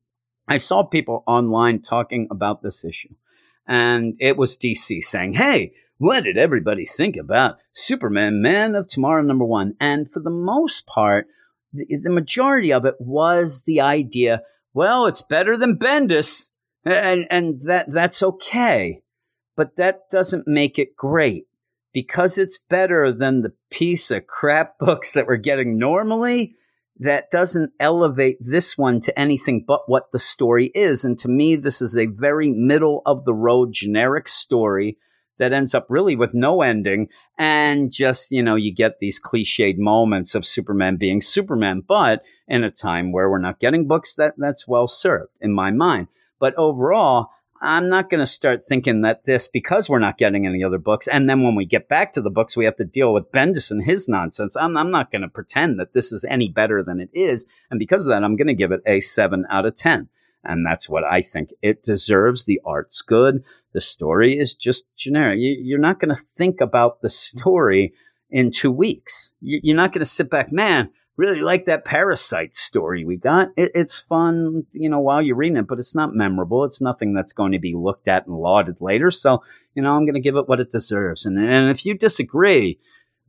[0.49, 3.15] I saw people online talking about this issue.
[3.67, 9.23] And it was DC saying, Hey, what did everybody think about Superman, Man of Tomorrow,
[9.23, 9.75] number one?
[9.81, 11.27] And for the most part,
[11.73, 14.43] the, the majority of it was the idea,
[14.77, 16.49] well, it's better than Bendis.
[16.85, 19.01] And, and that, that's okay.
[19.57, 21.47] But that doesn't make it great
[21.95, 26.57] because it's better than the piece of crap books that we're getting normally
[26.99, 31.07] that doesn't elevate this one to anything but what the story is.
[31.07, 34.99] And to me, this is a very middle of the road generic story
[35.39, 37.09] that ends up really with no ending.
[37.39, 42.65] And just, you know, you get these cliched moments of Superman being Superman, but in
[42.65, 46.09] a time where we're not getting books that that's well served in my mind.
[46.39, 50.63] But overall, I'm not going to start thinking that this, because we're not getting any
[50.63, 53.13] other books, and then when we get back to the books, we have to deal
[53.15, 54.57] with Bendis and his nonsense.
[54.57, 57.47] I'm, I'm not going to pretend that this is any better than it is.
[57.71, 60.09] And because of that, I'm going to give it a 7 out of 10.
[60.49, 62.45] And that's what I think it deserves.
[62.45, 63.45] The art's good.
[63.73, 65.39] The story is just generic.
[65.41, 67.93] You, are not going to think about the story
[68.31, 69.33] in two weeks.
[69.41, 73.49] You're not going to sit back, man, really like that parasite story we got.
[73.57, 76.65] It, it's fun, you know, while you're reading it, but it's not memorable.
[76.65, 79.11] It's nothing that's going to be looked at and lauded later.
[79.11, 79.43] So,
[79.75, 81.27] you know, I'm going to give it what it deserves.
[81.27, 82.79] And, and if you disagree,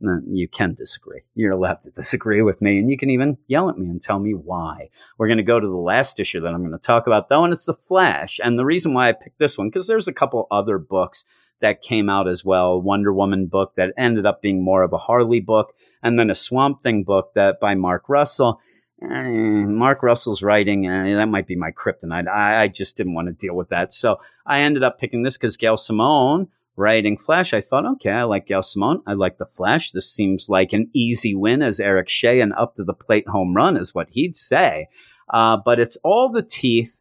[0.00, 1.22] you can disagree.
[1.34, 4.18] You're allowed to disagree with me, and you can even yell at me and tell
[4.18, 4.90] me why.
[5.16, 7.44] We're going to go to the last issue that I'm going to talk about, though,
[7.44, 8.40] and it's The Flash.
[8.42, 11.24] And the reason why I picked this one, because there's a couple other books
[11.60, 12.80] that came out as well.
[12.80, 16.34] Wonder Woman book that ended up being more of a Harley book, and then a
[16.34, 18.60] Swamp Thing book that by Mark Russell.
[19.02, 22.28] Eh, Mark Russell's writing, eh, that might be my kryptonite.
[22.28, 23.92] I, I just didn't want to deal with that.
[23.92, 27.52] So I ended up picking this because Gail Simone writing Flash.
[27.52, 29.02] I thought, okay, I like Gail Simone.
[29.06, 29.90] I like the Flash.
[29.90, 33.54] This seems like an easy win as Eric Shea, and up to the plate home
[33.54, 34.88] run is what he'd say.
[35.32, 37.00] Uh, but it's all the teeth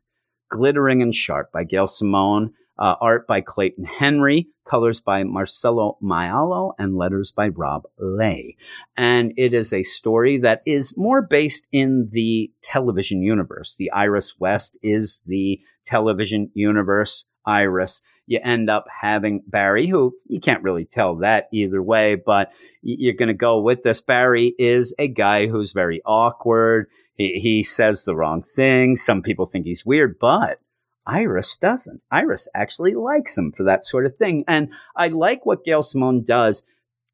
[0.49, 2.53] glittering and sharp by Gail Simone.
[2.79, 8.55] Uh, art by Clayton Henry, colors by Marcelo Maiolo, and letters by Rob Leigh.
[8.95, 13.75] And it is a story that is more based in the television universe.
[13.79, 18.01] The Iris West is the television universe Iris.
[18.27, 23.13] You end up having Barry, who you can't really tell that either way, but you're
[23.13, 24.01] going to go with this.
[24.01, 26.87] Barry is a guy who's very awkward.
[27.15, 28.97] He, he says the wrong thing.
[28.97, 30.59] Some people think he's weird, but
[31.07, 32.01] Iris doesn't.
[32.11, 34.43] Iris actually likes him for that sort of thing.
[34.47, 36.63] And I like what Gail Simone does,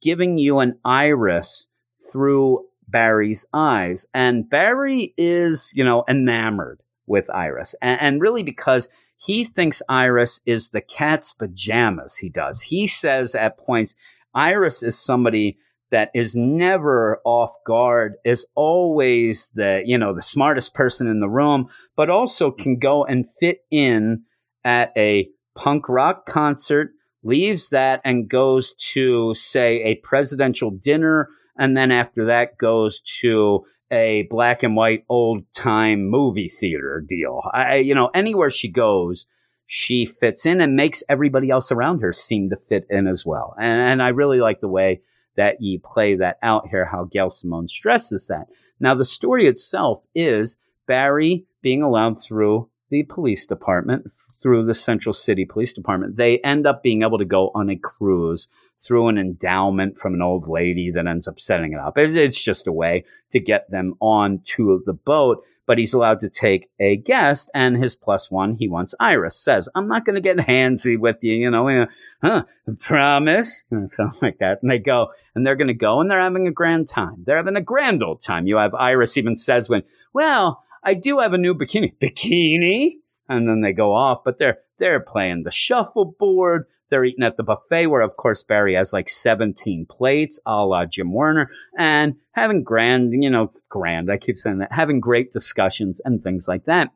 [0.01, 1.67] giving you an Iris
[2.11, 4.07] through Barry's eyes.
[4.13, 7.75] And Barry is, you know, enamored with Iris.
[7.81, 8.89] And, and really because
[9.25, 12.61] he thinks Iris is the cat's pajamas, he does.
[12.61, 13.95] He says at points,
[14.35, 15.57] Iris is somebody
[15.91, 21.29] that is never off guard, is always the, you know, the smartest person in the
[21.29, 24.23] room, but also can go and fit in
[24.65, 26.89] at a punk rock concert,
[27.23, 33.63] leaves that and goes to, say, a presidential dinner, and then after that goes to
[33.93, 37.41] a black and white old time movie theater deal.
[37.53, 39.27] I, you know, anywhere she goes,
[39.67, 43.55] she fits in and makes everybody else around her seem to fit in as well.
[43.57, 45.01] And, and I really like the way
[45.35, 48.47] that you play that out here, how Gail Simone stresses that.
[48.79, 55.13] Now, the story itself is Barry being allowed through the police department, through the Central
[55.13, 56.17] City Police Department.
[56.17, 58.47] They end up being able to go on a cruise
[58.85, 61.97] through an endowment from an old lady that ends up setting it up.
[61.97, 66.29] It's just a way to get them on to the boat but he's allowed to
[66.29, 70.21] take a guest and his plus one he wants iris says i'm not going to
[70.21, 71.87] get handsy with you you know
[72.21, 72.43] huh
[72.79, 73.63] promise?
[73.71, 74.59] And something like that.
[74.61, 77.23] And they go and they're going to go and they're having a grand time.
[77.25, 78.45] They're having a grand old time.
[78.47, 81.95] You have iris even says when well i do have a new bikini.
[82.01, 82.97] Bikini?
[83.29, 87.43] And then they go off but they're they're playing the shuffleboard they're eating at the
[87.43, 92.61] buffet where, of course, Barry has like 17 plates a la Jim Warner and having
[92.63, 96.89] grand, you know, grand, I keep saying that, having great discussions and things like that.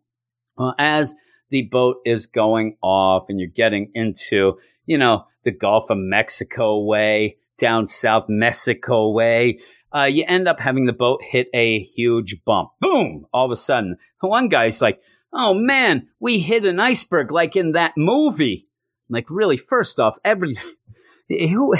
[0.77, 1.15] As
[1.49, 6.83] the boat is going off and you're getting into, you know, the Gulf of Mexico
[6.83, 9.59] way, down South Mexico way,
[9.95, 12.69] uh, you end up having the boat hit a huge bump.
[12.79, 13.25] Boom!
[13.33, 15.01] All of a sudden, one guy's like,
[15.33, 18.66] "Oh man, we hit an iceberg like in that movie."
[19.09, 19.57] Like, really?
[19.57, 20.55] First off, every
[21.29, 21.75] who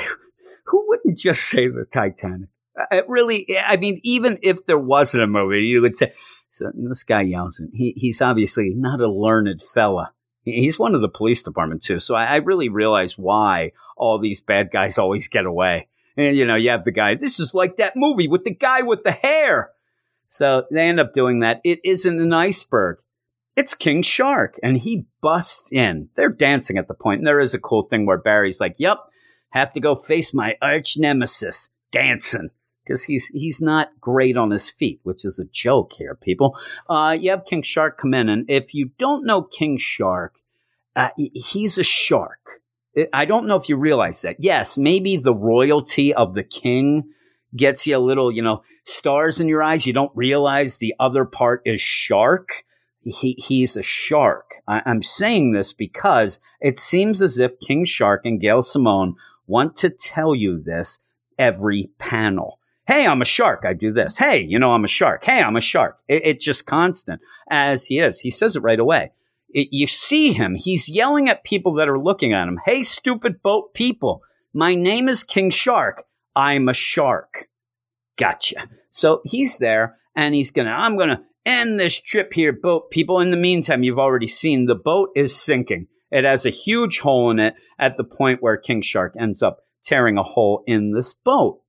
[0.65, 2.49] who wouldn't just say the Titanic?
[2.78, 6.13] Uh, it really, I mean, even if there wasn't a movie, you would say.
[6.49, 10.13] So this guy yells, and he, he's obviously not a learned fella.
[10.43, 11.99] He's one of the police department too.
[11.99, 15.89] So I, I really realize why all these bad guys always get away.
[16.15, 17.15] And you know, you have the guy.
[17.15, 19.71] This is like that movie with the guy with the hair.
[20.28, 21.61] So they end up doing that.
[21.63, 22.99] It isn't an iceberg.
[23.58, 26.10] It's King Shark, and he busts in.
[26.16, 28.99] They're dancing at the point, and there is a cool thing where Barry's like, "Yep,
[29.49, 32.51] have to go face my arch nemesis, dancing."
[32.86, 36.55] Because he's he's not great on his feet, which is a joke here, people.
[36.88, 40.36] Uh, you have King Shark come in, and if you don't know King Shark,
[40.95, 42.62] uh, he's a shark.
[43.12, 44.36] I don't know if you realize that.
[44.38, 47.10] Yes, maybe the royalty of the king
[47.55, 49.88] gets you a little, you know, stars in your eyes.
[49.88, 52.64] You don't realize the other part is shark.
[53.02, 54.56] He, he's a shark.
[54.68, 59.78] I, I'm saying this because it seems as if King Shark and Gail Simone want
[59.78, 61.00] to tell you this
[61.39, 62.60] every panel.
[62.86, 63.64] Hey, I'm a shark.
[63.66, 64.18] I do this.
[64.18, 65.24] Hey, you know, I'm a shark.
[65.24, 66.00] Hey, I'm a shark.
[66.08, 68.20] It, it's just constant as he is.
[68.20, 69.12] He says it right away.
[69.50, 70.56] It, you see him.
[70.56, 72.60] He's yelling at people that are looking at him.
[72.66, 74.22] Hey, stupid boat people.
[74.54, 76.06] My name is King Shark.
[76.36, 77.48] I'm a shark.
[78.18, 78.70] Gotcha.
[78.89, 82.91] So he's there and he's going to, I'm going to end this trip here, boat
[82.91, 83.20] people.
[83.22, 85.88] In the meantime, you've already seen the boat is sinking.
[86.12, 89.60] It has a huge hole in it at the point where King Shark ends up
[89.84, 91.62] tearing a hole in this boat.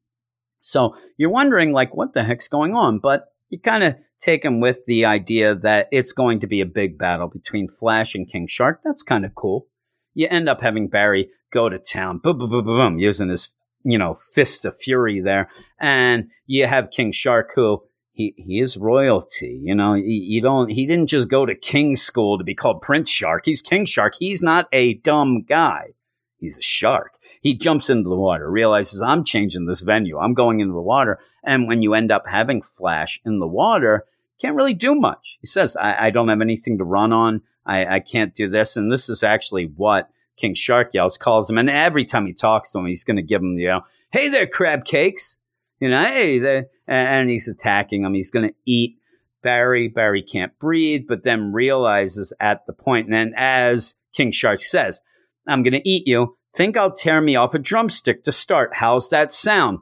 [0.61, 2.99] So you're wondering, like, what the heck's going on?
[2.99, 6.67] But you kind of take him with the idea that it's going to be a
[6.67, 8.81] big battle between Flash and King Shark.
[8.85, 9.67] That's kind of cool.
[10.15, 13.55] You end up having Barry go to town, boom, boom, boom, boom, boom, using his,
[13.85, 15.49] you know, fist of fury there.
[15.79, 17.83] And you have King Shark who
[18.19, 19.61] he, he is royalty.
[19.63, 22.83] You know, you, you don't, he didn't just go to King school to be called
[22.83, 23.43] Prince Shark.
[23.45, 24.15] He's King Shark.
[24.19, 25.91] He's not a dumb guy.
[26.37, 27.15] He's a shark.
[27.41, 30.19] He jumps into the water, realizes I'm changing this venue.
[30.19, 31.21] I'm going into the water.
[31.45, 34.05] And when you end up having Flash in the water,
[34.41, 35.39] can't really do much.
[35.41, 37.43] He says, I, I don't have anything to run on.
[37.65, 38.77] I, I can't do this.
[38.77, 41.59] And this is actually what King Shark yells, calls him.
[41.59, 44.29] And every time he talks to him, he's going to give him, you know, hey
[44.29, 45.39] there, crab cakes.
[45.81, 46.65] You know, hey.
[46.87, 48.15] And he's attacking him.
[48.15, 48.99] He's going to eat
[49.43, 49.89] Barry.
[49.89, 55.01] Barry can't breathe, but then realizes at the point, and then as King Shark says,
[55.47, 56.37] I'm going to eat you.
[56.55, 58.71] Think I'll tear me off a drumstick to start.
[58.75, 59.79] How's that sound?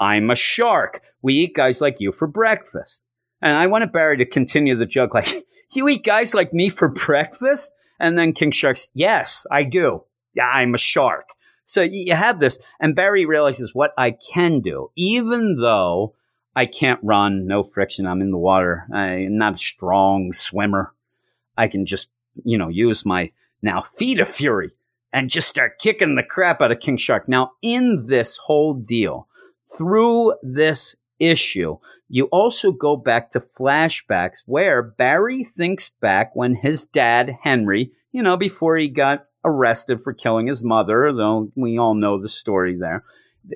[0.00, 1.02] I'm a shark.
[1.22, 3.02] We eat guys like you for breakfast.
[3.40, 6.88] And I wanted Barry to continue the joke like, you eat guys like me for
[6.88, 7.72] breakfast?
[7.98, 10.04] And then King Shark's, yes, I do.
[10.34, 11.28] Yeah, I'm a shark.
[11.66, 12.58] So you have this.
[12.80, 16.14] And Barry realizes what I can do, even though
[16.54, 18.06] I can't run, no friction.
[18.06, 18.86] I'm in the water.
[18.90, 20.94] I'm not a strong swimmer.
[21.58, 22.08] I can just,
[22.44, 24.70] you know, use my now feet of fury
[25.12, 27.28] and just start kicking the crap out of King Shark.
[27.28, 29.28] Now, in this whole deal,
[29.76, 36.84] through this issue, you also go back to flashbacks where Barry thinks back when his
[36.84, 41.94] dad, Henry, you know, before he got arrested for killing his mother, though we all
[41.94, 43.04] know the story there,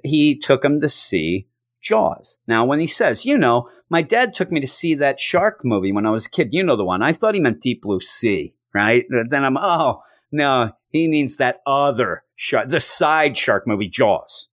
[0.04, 1.48] he took him to see
[1.82, 2.38] Jaws.
[2.46, 5.92] Now, when he says, you know, my dad took me to see that shark movie
[5.92, 8.00] when I was a kid, you know the one, I thought he meant Deep Blue
[8.00, 9.04] Sea, right?
[9.28, 14.48] Then I'm, oh, no, he means that other shark, the side shark movie, Jaws.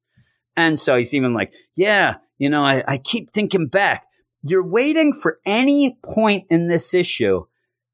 [0.55, 4.05] And so he's even like, yeah, you know, I, I keep thinking back.
[4.41, 7.45] You're waiting for any point in this issue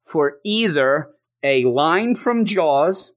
[0.05, 1.09] for either
[1.43, 3.11] a line from Jaws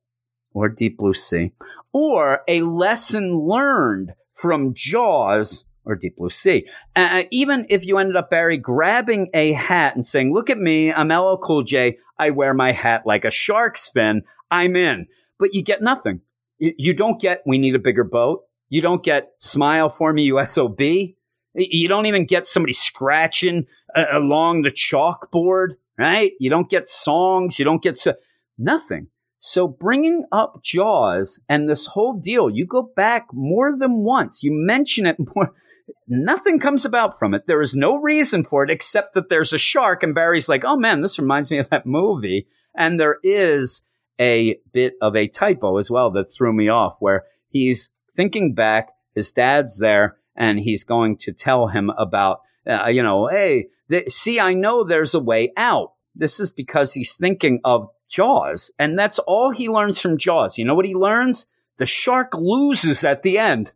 [0.57, 1.53] or Deep Blue Sea
[1.93, 6.67] or a lesson learned from Jaws or Deep Blue Sea.
[6.97, 10.93] Uh, even if you ended up, Barry, grabbing a hat and saying, Look at me,
[10.93, 15.07] I'm LL Cool J, I wear my hat like a shark's fin, I'm in.
[15.39, 16.23] But you get nothing.
[16.59, 18.45] You, you don't get, we need a bigger boat.
[18.69, 21.15] You don't get smile for me, USOB.
[21.55, 26.33] You don't even get somebody scratching uh, along the chalkboard, right?
[26.41, 27.59] You don't get songs.
[27.59, 28.15] You don't get so,
[28.59, 29.09] nothing.
[29.39, 34.43] So bringing up Jaws and this whole deal, you go back more than once.
[34.43, 35.53] You mention it more.
[36.09, 37.47] Nothing comes about from it.
[37.47, 40.77] There is no reason for it except that there's a shark, and Barry's like, "Oh
[40.77, 43.83] man, this reminds me of that movie." And there is
[44.21, 48.91] a bit of a typo as well that threw me off, where he's thinking back,
[49.15, 54.11] his dad's there, and he's going to tell him about, uh, you know, hey, th-
[54.11, 55.93] see, I know there's a way out.
[56.15, 60.59] This is because he's thinking of Jaws, and that's all he learns from Jaws.
[60.59, 61.47] You know what he learns?
[61.79, 63.73] The shark loses at the end.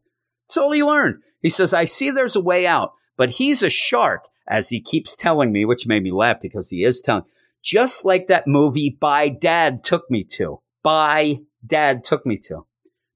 [0.46, 1.22] That's all he learned.
[1.40, 5.14] He says, I see there's a way out, but he's a shark, as he keeps
[5.14, 7.24] telling me, which made me laugh because he is telling,
[7.62, 10.60] just like that movie By Dad Took Me To.
[10.82, 12.66] By Dad Took Me To.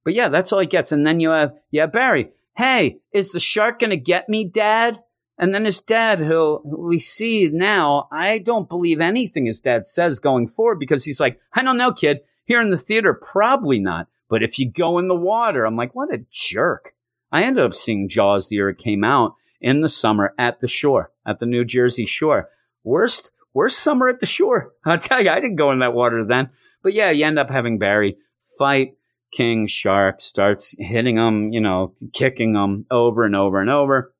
[0.04, 0.92] But yeah, that's all he gets.
[0.92, 2.30] And then you have, yeah, Barry.
[2.56, 5.00] Hey, is the shark going to get me, Dad?
[5.38, 10.18] And then his dad, who we see now, I don't believe anything his dad says
[10.18, 12.20] going forward because he's like, I don't know, kid.
[12.44, 14.06] Here in the theater, probably not.
[14.28, 16.94] But if you go in the water, I'm like, what a jerk.
[17.32, 20.68] I ended up seeing Jaws the year it came out in the summer at the
[20.68, 22.48] shore, at the New Jersey shore.
[22.84, 24.72] Worst, worst summer at the shore.
[24.84, 26.50] I'll tell you, I didn't go in that water then.
[26.82, 28.18] But yeah, you end up having Barry
[28.58, 28.94] fight
[29.34, 34.13] King Shark, starts hitting him, you know, kicking him over and over and over.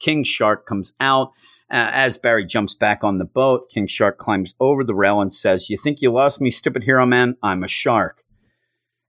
[0.00, 1.32] King Shark comes out.
[1.70, 5.32] Uh, as Barry jumps back on the boat, King Shark climbs over the rail and
[5.32, 7.36] says, You think you lost me, stupid hero man?
[7.42, 8.22] I'm a shark.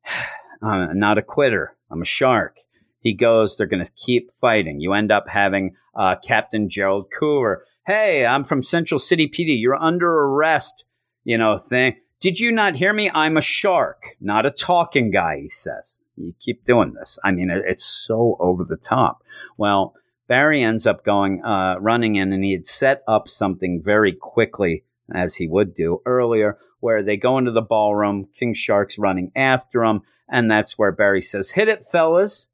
[0.62, 1.76] I'm not a quitter.
[1.92, 2.58] I'm a shark.
[3.06, 4.80] He goes, they're going to keep fighting.
[4.80, 7.58] You end up having uh, Captain Gerald Coover.
[7.86, 9.62] Hey, I'm from Central City PD.
[9.62, 10.86] You're under arrest.
[11.24, 11.98] You know, thing.
[12.20, 13.12] Did you not hear me?
[13.14, 16.02] I'm a shark, not a talking guy, he says.
[16.18, 17.20] You keep doing this.
[17.24, 19.22] I mean, it's so over the top.
[19.58, 19.94] Well,
[20.28, 24.84] Barry ends up going, uh, running in, and he had set up something very quickly,
[25.14, 28.28] as he would do earlier, where they go into the ballroom.
[28.38, 32.50] King Shark's running after him, and that's where Barry says, Hit it, fellas.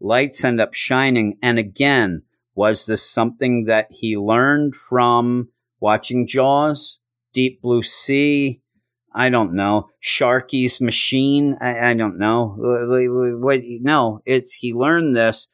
[0.00, 1.38] Lights end up shining.
[1.42, 2.22] And again,
[2.54, 5.48] was this something that he learned from
[5.80, 7.00] watching Jaws,
[7.32, 8.60] Deep Blue Sea?
[9.12, 9.88] I don't know.
[10.00, 11.56] Sharky's Machine?
[11.60, 12.54] I, I don't know.
[12.60, 15.48] No, it's he learned this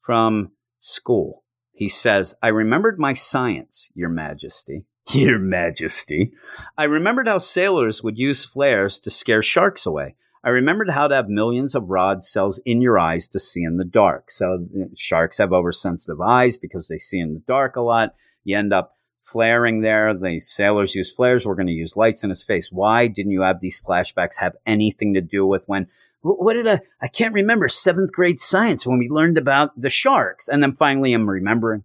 [0.00, 1.44] from school.
[1.72, 4.84] He says, I remembered my science, Your Majesty.
[5.12, 6.32] Your Majesty.
[6.76, 10.16] I remembered how sailors would use flares to scare sharks away.
[10.42, 13.76] I remembered how to have millions of rod cells in your eyes to see in
[13.76, 14.30] the dark.
[14.30, 18.14] So uh, sharks have oversensitive eyes because they see in the dark a lot.
[18.44, 20.14] You end up flaring there.
[20.14, 21.44] The sailors use flares.
[21.44, 22.72] We're going to use lights in his face.
[22.72, 25.88] Why didn't you have these flashbacks have anything to do with when
[26.22, 30.48] what did I, I can't remember seventh grade science when we learned about the sharks.
[30.48, 31.84] And then finally I'm remembering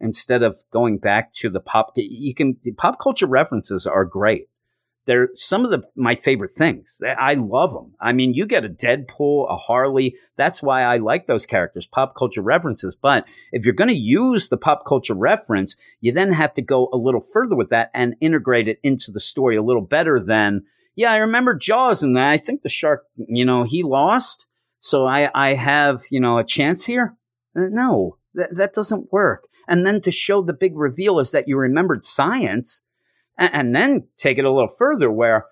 [0.00, 4.48] instead of going back to the pop, you can, pop culture references are great.
[5.06, 7.00] They're some of the, my favorite things.
[7.16, 7.94] I love them.
[8.00, 10.16] I mean, you get a Deadpool, a Harley.
[10.36, 12.96] That's why I like those characters, pop culture references.
[13.00, 16.88] But if you're going to use the pop culture reference, you then have to go
[16.92, 20.64] a little further with that and integrate it into the story a little better than
[20.96, 22.30] yeah, I remember Jaws and that.
[22.30, 24.46] I think the shark, you know, he lost.
[24.80, 27.14] So I, I have, you know, a chance here.
[27.54, 29.44] Uh, no, that, that doesn't work.
[29.68, 32.82] And then to show the big reveal is that you remembered science
[33.36, 35.44] and, and then take it a little further where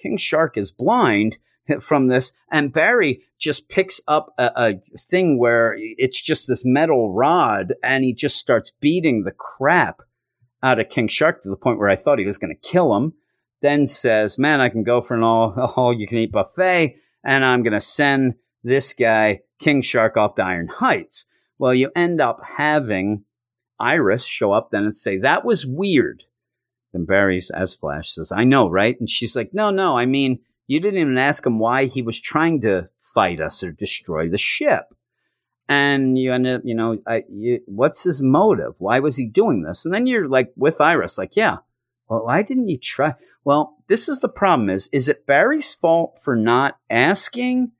[0.00, 1.36] King Shark is blind
[1.80, 7.12] from this and Barry just picks up a, a thing where it's just this metal
[7.12, 10.00] rod and he just starts beating the crap
[10.62, 12.96] out of King Shark to the point where I thought he was going to kill
[12.96, 13.14] him
[13.60, 17.44] then says, Man, I can go for an all, all you can eat buffet, and
[17.44, 21.26] I'm going to send this guy, King Shark, off to Iron Heights.
[21.58, 23.24] Well, you end up having
[23.78, 26.24] Iris show up then and say, That was weird.
[26.92, 28.98] Then Barry's as Flash says, I know, right?
[28.98, 32.20] And she's like, No, no, I mean, you didn't even ask him why he was
[32.20, 34.94] trying to fight us or destroy the ship.
[35.68, 38.74] And you end up, you know, I, you, what's his motive?
[38.78, 39.84] Why was he doing this?
[39.84, 41.56] And then you're like with Iris, like, yeah,
[42.08, 43.14] well, why didn't you try?
[43.44, 47.72] Well, this is the problem is, is it Barry's fault for not asking?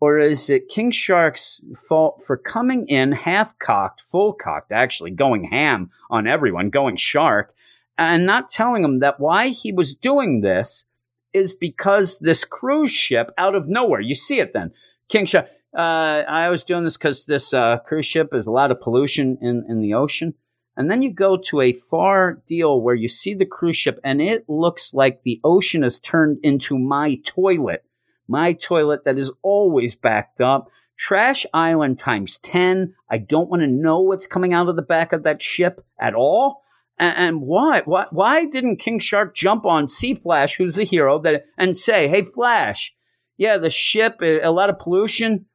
[0.00, 5.44] Or is it King Shark's fault for coming in half cocked, full cocked, actually going
[5.44, 7.52] ham on everyone, going shark,
[7.96, 10.86] and not telling him that why he was doing this
[11.32, 14.70] is because this cruise ship out of nowhere, you see it then,
[15.08, 18.70] King Shark, uh, I was doing this because this uh, cruise ship is a lot
[18.70, 20.34] of pollution in, in the ocean.
[20.78, 24.22] And then you go to a far deal where you see the cruise ship and
[24.22, 27.84] it looks like the ocean has turned into my toilet.
[28.28, 30.70] My toilet that is always backed up.
[30.96, 32.94] Trash Island times 10.
[33.10, 36.14] I don't want to know what's coming out of the back of that ship at
[36.14, 36.62] all.
[36.96, 37.82] And, and why?
[37.84, 38.06] why?
[38.10, 42.22] Why didn't King Shark jump on see Flash, who's the hero, that and say, "Hey,
[42.22, 42.92] Flash,
[43.36, 45.46] yeah, the ship, a lot of pollution,"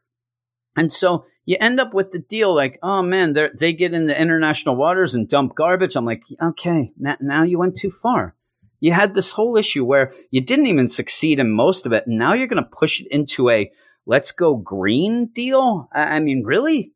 [0.77, 4.19] and so you end up with the deal like, oh man, they get in the
[4.19, 5.95] international waters and dump garbage.
[5.95, 8.35] I'm like, okay, now, now you went too far.
[8.79, 12.05] You had this whole issue where you didn't even succeed in most of it.
[12.07, 13.71] And now you're going to push it into a
[14.05, 15.89] let's go green deal.
[15.93, 16.93] I, I mean, really?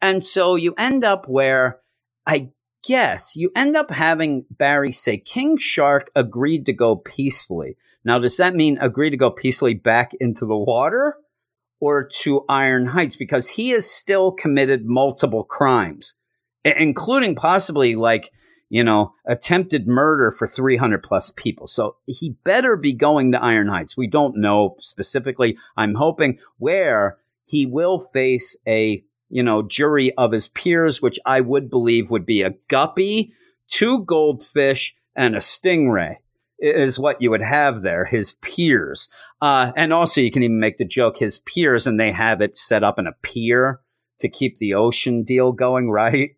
[0.00, 1.80] And so you end up where
[2.26, 2.50] I
[2.86, 7.76] guess you end up having Barry say King Shark agreed to go peacefully.
[8.04, 11.16] Now, does that mean agree to go peacefully back into the water?
[11.80, 16.14] Or to Iron Heights because he has still committed multiple crimes
[16.64, 18.32] including possibly like
[18.68, 21.66] you know, attempted murder for 300 plus people.
[21.66, 23.96] So he better be going to Iron Heights.
[23.96, 25.56] We don't know specifically.
[25.76, 31.40] I'm hoping where he will face a, you know, jury of his peers, which I
[31.40, 33.32] would believe would be a guppy,
[33.70, 36.16] two goldfish, and a stingray
[36.58, 39.08] is what you would have there, his peers.
[39.42, 42.56] Uh, and also you can even make the joke, his peers, and they have it
[42.56, 43.80] set up in a pier
[44.20, 46.30] to keep the ocean deal going, right?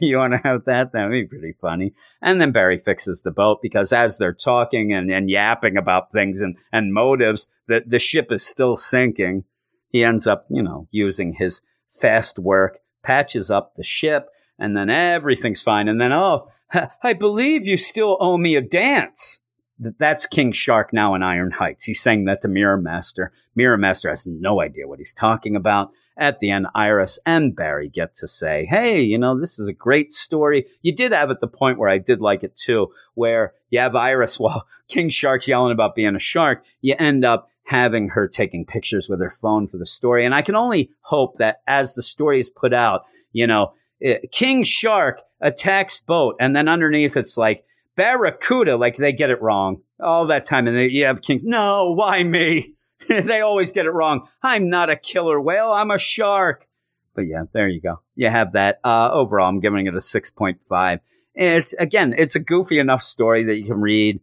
[0.00, 0.92] you want to have that?
[0.92, 1.92] That'd be pretty funny.
[2.22, 6.40] And then Barry fixes the boat because as they're talking and, and yapping about things
[6.40, 9.44] and, and motives, the, the ship is still sinking.
[9.90, 14.90] He ends up, you know, using his fast work, patches up the ship, and then
[14.90, 15.88] everything's fine.
[15.88, 16.48] And then, oh,
[17.02, 19.40] I believe you still owe me a dance.
[19.78, 21.84] That's King Shark now in Iron Heights.
[21.84, 23.32] He's saying that to Mirror Master.
[23.54, 27.88] Mirror Master has no idea what he's talking about at the end, Iris and Barry
[27.88, 30.66] get to say, Hey, you know, this is a great story.
[30.82, 33.94] You did have at the point where I did like it too, where you have
[33.94, 36.64] Iris while King Shark's yelling about being a shark.
[36.80, 40.24] You end up having her taking pictures with her phone for the story.
[40.24, 43.02] And I can only hope that as the story is put out,
[43.32, 46.36] you know, eh, King Shark attacks boat.
[46.40, 47.64] And then underneath it's like,
[47.98, 50.68] Barracuda, like they get it wrong all that time.
[50.68, 52.74] And they, have King, no, why me?
[53.08, 54.28] they always get it wrong.
[54.40, 55.72] I'm not a killer whale.
[55.72, 56.66] I'm a shark.
[57.14, 58.00] But yeah, there you go.
[58.14, 58.78] You have that.
[58.84, 61.00] Uh, overall, I'm giving it a 6.5.
[61.34, 64.20] It's again, it's a goofy enough story that you can read.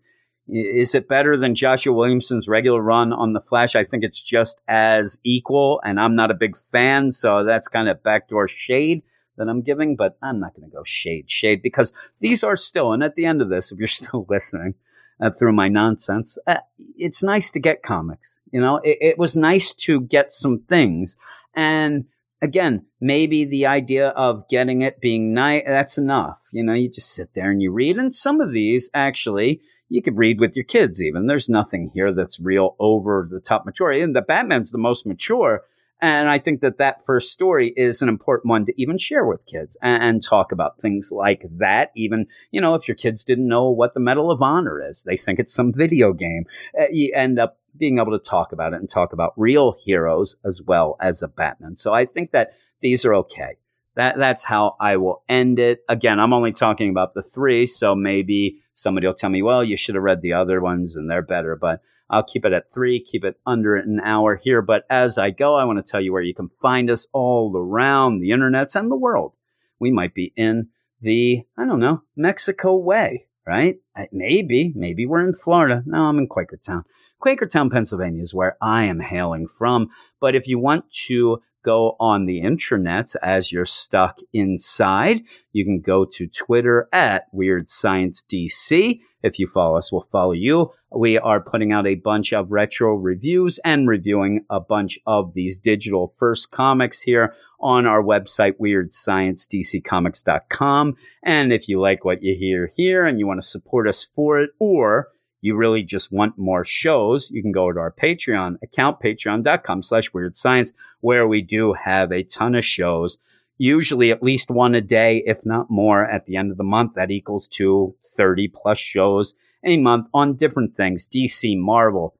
[0.47, 3.75] Is it better than Joshua Williamson's regular run on the Flash?
[3.75, 7.89] I think it's just as equal, and I'm not a big fan, so that's kind
[7.89, 9.03] of backdoor shade
[9.37, 9.95] that I'm giving.
[9.95, 13.25] But I'm not going to go shade shade because these are still, and at the
[13.25, 14.75] end of this, if you're still listening,
[15.19, 16.37] uh, through my nonsense.
[16.47, 16.57] Uh,
[16.97, 18.41] it's nice to get comics.
[18.51, 21.17] You know, it, it was nice to get some things.
[21.53, 22.05] And
[22.41, 26.39] again, maybe the idea of getting it being nice, that's enough.
[26.51, 27.97] You know, you just sit there and you read.
[27.97, 31.27] And some of these actually, you could read with your kids even.
[31.27, 34.01] There's nothing here that's real over the top maturity.
[34.01, 35.63] And the Batman's the most mature.
[36.01, 39.45] And I think that that first story is an important one to even share with
[39.45, 41.91] kids and, and, talk about things like that.
[41.95, 45.15] Even, you know, if your kids didn't know what the Medal of Honor is, they
[45.15, 46.45] think it's some video game.
[46.77, 50.35] Uh, you end up being able to talk about it and talk about real heroes
[50.43, 51.75] as well as a Batman.
[51.75, 53.57] So I think that these are okay.
[53.95, 55.83] That, that's how I will end it.
[55.87, 57.65] Again, I'm only talking about the three.
[57.65, 61.09] So maybe somebody will tell me, well, you should have read the other ones and
[61.09, 61.55] they're better.
[61.55, 64.61] But I'll keep it at three, keep it under an hour here.
[64.61, 67.51] But as I go, I want to tell you where you can find us all
[67.55, 69.33] around the internets and the world.
[69.79, 70.69] We might be in
[71.01, 73.77] the, I don't know, Mexico way, right?
[74.11, 75.83] Maybe, maybe we're in Florida.
[75.85, 76.83] No, I'm in Quakertown.
[77.23, 79.89] Quakertown, Pennsylvania is where I am hailing from.
[80.19, 85.23] But if you want to go on the intranet as you're stuck inside.
[85.51, 89.01] You can go to Twitter at Weird Science DC.
[89.23, 90.69] If you follow us, we'll follow you.
[90.95, 95.57] We are putting out a bunch of retro reviews and reviewing a bunch of these
[95.57, 100.95] digital first comics here on our website, weirdsciencedccomics.com.
[101.23, 104.39] And if you like what you hear here and you want to support us for
[104.39, 105.07] it, or
[105.45, 110.11] you really just want more shows, you can go to our Patreon account, patreon.com slash
[110.11, 113.19] weird science, where we do have a ton of shows,
[113.59, 116.95] usually at least one a day, if not more at the end of the month.
[116.95, 122.15] That equals to 30 plus shows a month on different things, DC, Marvel,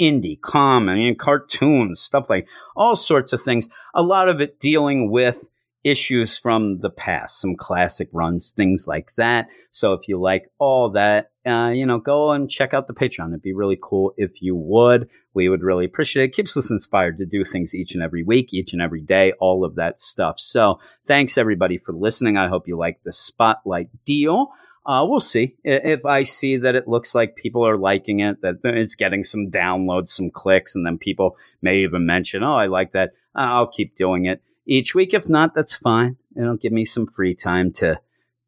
[0.00, 3.68] indie, comic, cartoons, stuff like all sorts of things.
[3.92, 5.44] A lot of it dealing with
[5.86, 9.46] issues from the past, some classic runs, things like that.
[9.70, 13.28] So if you like all that, uh, you know, go and check out the Patreon.
[13.28, 15.08] It'd be really cool if you would.
[15.32, 16.26] We would really appreciate it.
[16.30, 16.34] it.
[16.34, 19.64] Keeps us inspired to do things each and every week, each and every day, all
[19.64, 20.40] of that stuff.
[20.40, 22.36] So thanks everybody for listening.
[22.36, 24.48] I hope you like the spotlight deal.
[24.84, 28.58] Uh, we'll see if I see that it looks like people are liking it, that
[28.62, 32.92] it's getting some downloads, some clicks, and then people may even mention, "Oh, I like
[32.92, 35.14] that." I'll keep doing it each week.
[35.14, 36.16] If not, that's fine.
[36.36, 38.00] It'll give me some free time to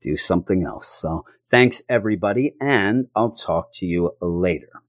[0.03, 0.89] do something else.
[0.89, 4.83] So thanks everybody, and I'll talk to you later.